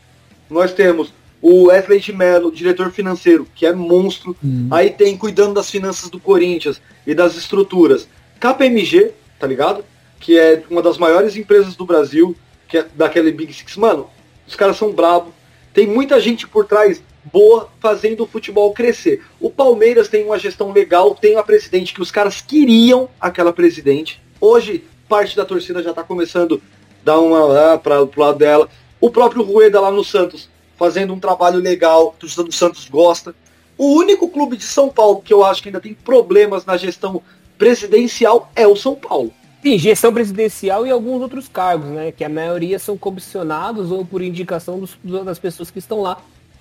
[0.49, 4.35] Nós temos o Wesley de Mello, diretor financeiro, que é monstro.
[4.43, 4.67] Uhum.
[4.71, 8.07] Aí tem cuidando das finanças do Corinthians e das estruturas.
[8.39, 9.83] KPMG, tá ligado?
[10.19, 12.35] Que é uma das maiores empresas do Brasil,
[12.67, 13.77] que é daquele Big Six.
[13.77, 14.09] Mano,
[14.47, 15.33] os caras são bravos.
[15.73, 17.01] Tem muita gente por trás
[17.31, 19.23] boa fazendo o futebol crescer.
[19.39, 24.21] O Palmeiras tem uma gestão legal, tem uma presidente que os caras queriam aquela presidente.
[24.41, 26.61] Hoje, parte da torcida já tá começando
[27.03, 28.69] dar uma ah, para o lado dela.
[28.99, 33.35] O próprio Rueda lá no Santos fazendo um trabalho legal, torcida do Santos gosta.
[33.77, 37.21] O único clube de São Paulo que eu acho que ainda tem problemas na gestão
[37.57, 39.33] presidencial é o São Paulo.
[39.61, 42.13] Sim, gestão presidencial e alguns outros cargos, né?
[42.13, 46.17] Que a maioria são comissionados ou por indicação dos, das pessoas que estão lá.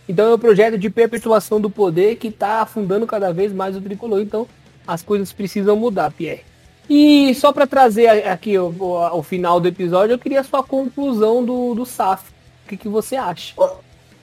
[0.08, 3.80] Então é um projeto de perpetuação do poder que está afundando cada vez mais o
[3.80, 4.20] tricolor.
[4.20, 4.48] Então
[4.84, 6.42] as coisas precisam mudar, Pierre.
[6.88, 10.62] E só para trazer aqui o, o, o, final do episódio, eu queria a sua
[10.62, 12.30] conclusão do, do SAF.
[12.64, 13.54] O que, que você acha?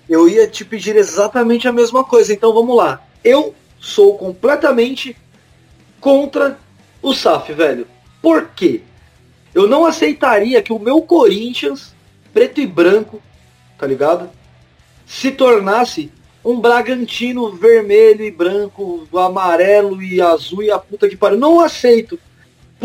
[0.10, 3.04] Eu ia te pedir exatamente a mesma coisa, então vamos lá.
[3.24, 5.16] Eu sou completamente
[6.00, 6.58] contra
[7.02, 7.88] o SAF, velho.
[8.22, 8.82] Por quê?
[9.54, 11.94] Eu não aceitaria que o meu Corinthians,
[12.34, 13.22] preto e branco,
[13.78, 14.30] tá ligado?
[15.06, 16.12] Se tornasse
[16.44, 21.38] um Bragantino vermelho e branco, amarelo e azul e a puta que pariu.
[21.38, 22.20] Não aceito.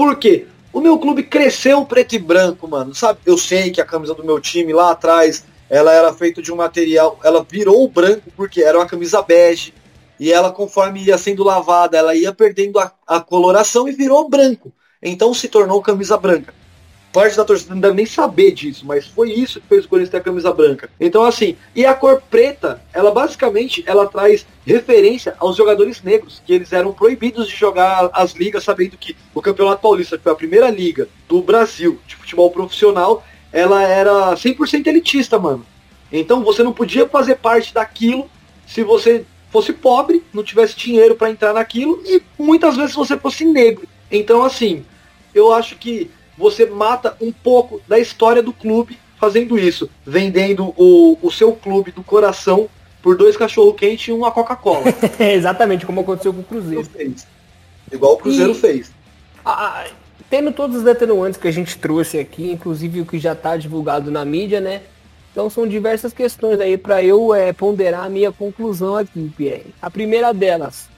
[0.01, 0.47] Por quê?
[0.73, 2.95] O meu clube cresceu preto e branco, mano.
[2.95, 3.19] Sabe?
[3.27, 6.57] Eu sei que a camisa do meu time lá atrás ela era feita de um
[6.57, 9.75] material, ela virou branco porque era uma camisa bege,
[10.19, 14.73] e ela conforme ia sendo lavada, ela ia perdendo a, a coloração e virou branco.
[15.03, 16.55] Então se tornou camisa branca.
[17.13, 20.11] Parte da torcida não deve nem saber disso, mas foi isso que fez o Corinthians
[20.11, 20.89] ter a camisa branca.
[21.01, 26.53] Então assim, e a cor preta, ela basicamente ela traz referência aos jogadores negros, que
[26.53, 30.37] eles eram proibidos de jogar as ligas, sabendo que o Campeonato Paulista, que foi a
[30.37, 35.67] primeira liga do Brasil de futebol profissional, ela era 100% elitista, mano.
[36.13, 38.31] Então você não podia fazer parte daquilo
[38.67, 43.45] se você fosse pobre, não tivesse dinheiro para entrar naquilo e muitas vezes você fosse
[43.45, 43.89] negro.
[44.09, 44.85] Então assim,
[45.35, 46.09] eu acho que
[46.41, 51.93] você mata um pouco da história do clube fazendo isso, vendendo o, o seu clube
[51.93, 52.69] do coração
[53.03, 54.85] por dois cachorro quente e uma Coca-Cola.
[55.21, 56.89] Exatamente como aconteceu com o Cruzeiro.
[57.93, 58.55] Igual o Cruzeiro e...
[58.55, 58.93] fez.
[59.45, 59.87] A,
[60.29, 64.11] tendo todos os determinantes que a gente trouxe aqui, inclusive o que já está divulgado
[64.11, 64.83] na mídia, né?
[65.33, 69.75] Então são diversas questões aí para eu é, ponderar a minha conclusão aqui, Pierre.
[69.81, 70.89] A primeira delas,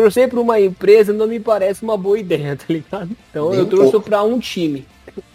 [0.00, 3.10] torcer para uma empresa não me parece uma boa ideia, tá ligado?
[3.30, 4.86] Então Bem eu torço para um time.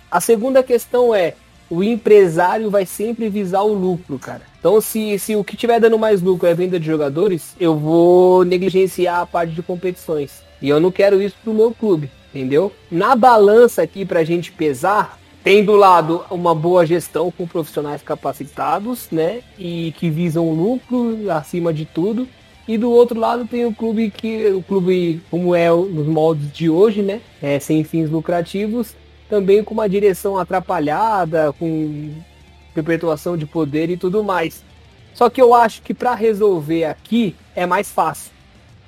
[0.09, 1.33] A segunda questão é,
[1.69, 4.41] o empresário vai sempre visar o lucro, cara.
[4.59, 8.45] Então se, se o que tiver dando mais lucro é venda de jogadores, eu vou
[8.45, 10.43] negligenciar a parte de competições.
[10.61, 12.71] E eu não quero isso pro meu clube entendeu?
[12.89, 18.01] Na balança aqui para a gente pesar, tem do lado uma boa gestão com profissionais
[18.01, 19.41] capacitados, né?
[19.57, 22.27] E que visam o lucro acima de tudo.
[22.67, 26.69] E do outro lado tem o clube que o clube como é nos moldes de
[26.69, 27.21] hoje, né?
[27.41, 28.95] É, sem fins lucrativos,
[29.29, 32.13] também com uma direção atrapalhada, com
[32.73, 34.63] perpetuação de poder e tudo mais.
[35.13, 38.31] Só que eu acho que para resolver aqui é mais fácil.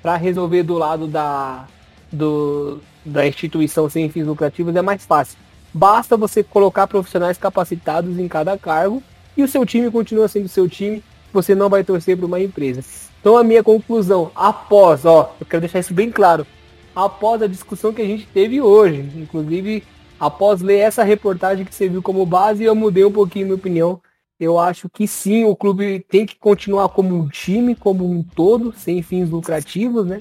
[0.02, 1.66] Para resolver do lado da
[2.10, 5.36] do, da instituição sem fins lucrativos é mais fácil.
[5.72, 9.02] Basta você colocar profissionais capacitados em cada cargo
[9.36, 11.02] e o seu time continua sendo seu time,
[11.34, 12.82] você não vai torcer para uma empresa.
[13.20, 16.46] Então a minha conclusão, após, ó, eu quero deixar isso bem claro,
[16.94, 19.82] após a discussão que a gente teve hoje, inclusive
[20.18, 24.00] após ler essa reportagem que você viu como base, eu mudei um pouquinho minha opinião.
[24.38, 28.74] Eu acho que sim, o clube tem que continuar como um time, como um todo,
[28.76, 30.20] sem fins lucrativos, né?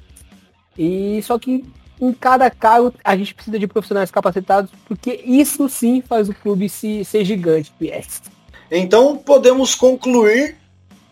[0.77, 1.63] E só que
[1.99, 6.69] em cada cargo a gente precisa de profissionais capacitados, porque isso sim faz o clube
[6.69, 8.21] se, ser gigante, PS.
[8.69, 10.57] Então podemos concluir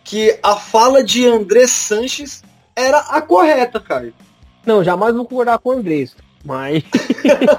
[0.04, 2.44] que a fala de André Sanches
[2.76, 4.14] era a correta, cara.
[4.66, 6.08] Não, jamais vou concordar com o André,
[6.44, 6.84] mas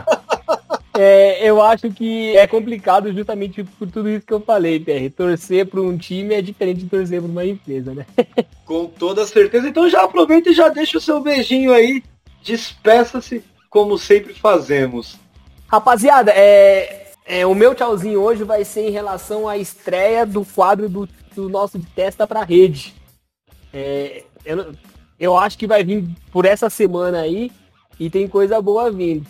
[0.95, 5.15] é, eu acho que é complicado justamente por tudo isso que eu falei, PR.
[5.17, 8.07] Torcer para um time é diferente de torcer para uma empresa, né?
[8.65, 9.69] Com toda certeza.
[9.69, 12.03] Então já aproveita e já deixa o seu beijinho aí
[12.43, 15.17] despeça-se como sempre fazemos.
[15.67, 20.89] Rapaziada, é, é, o meu tchauzinho hoje vai ser em relação à estreia do quadro
[20.89, 22.95] do, do nosso de testa para rede.
[23.73, 24.75] É, eu,
[25.19, 27.51] eu acho que vai vir por essa semana aí
[27.99, 29.27] e tem coisa boa vindo.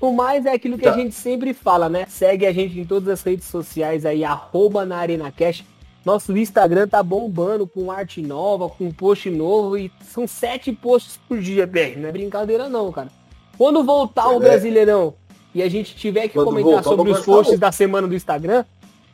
[0.00, 0.92] O mais é aquilo que tá.
[0.92, 2.06] a gente sempre fala, né?
[2.08, 5.64] Segue a gente em todas as redes sociais aí, arroba na Arena Cash.
[6.04, 11.38] Nosso Instagram tá bombando com arte nova, com post novo e são sete posts por
[11.40, 11.98] dia, BR.
[11.98, 13.08] Não é brincadeira não, cara.
[13.56, 14.36] Quando voltar é.
[14.36, 15.14] o Brasileirão
[15.52, 18.64] e a gente tiver que Quando comentar voltar, sobre os posts da semana do Instagram,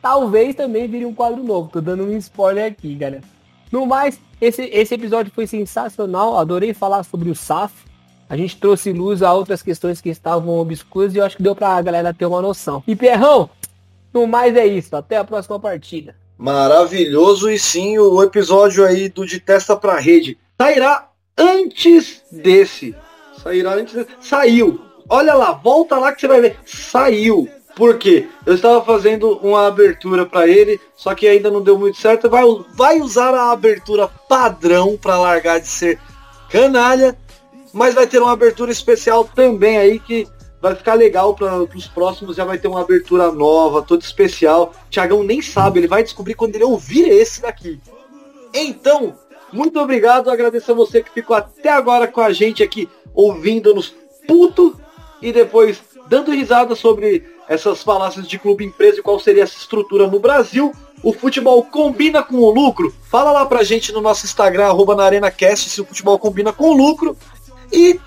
[0.05, 1.67] talvez também vire um quadro novo.
[1.73, 3.23] Tô dando um spoiler aqui, galera.
[3.71, 6.37] No mais, esse, esse episódio foi sensacional.
[6.37, 7.73] Adorei falar sobre o SAF.
[8.29, 11.55] A gente trouxe luz a outras questões que estavam obscuras e eu acho que deu
[11.55, 12.83] pra galera ter uma noção.
[12.85, 13.49] E Pierrão,
[14.13, 14.95] no mais é isso.
[14.95, 16.15] Até a próxima partida.
[16.37, 22.95] Maravilhoso e sim, o episódio aí do De Testa pra Rede sairá antes desse.
[23.41, 24.09] Sairá antes desse.
[24.21, 24.79] Saiu.
[25.09, 26.59] Olha lá, volta lá que você vai ver.
[26.63, 27.49] Saiu.
[27.75, 28.27] Por quê?
[28.45, 32.29] Eu estava fazendo uma abertura para ele, só que ainda não deu muito certo.
[32.29, 35.99] Vai, vai usar a abertura padrão para largar de ser
[36.49, 37.17] canalha
[37.75, 40.25] mas vai ter uma abertura especial também aí que
[40.61, 42.37] vai ficar legal para os próximos.
[42.37, 44.73] Já vai ter uma abertura nova, toda especial.
[44.89, 47.81] Tiagão nem sabe, ele vai descobrir quando ele ouvir esse daqui.
[48.53, 49.15] Então,
[49.51, 53.93] muito obrigado, agradeço a você que ficou até agora com a gente aqui, ouvindo-nos
[54.25, 54.79] puto
[55.21, 60.07] e depois dando risada sobre essas falácias de clube empresa e qual seria essa estrutura
[60.07, 60.73] no Brasil.
[61.03, 62.93] O futebol combina com o lucro?
[63.09, 66.69] Fala lá pra gente no nosso Instagram, arroba na ArenaCast, se o futebol combina com
[66.69, 67.15] o lucro.
[67.71, 67.99] E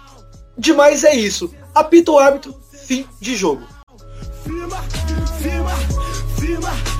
[0.56, 1.52] demais é isso.
[1.74, 3.62] Apita o árbitro, fim de jogo.
[4.42, 4.82] Firma,
[5.40, 5.70] firma,
[6.38, 6.97] firma,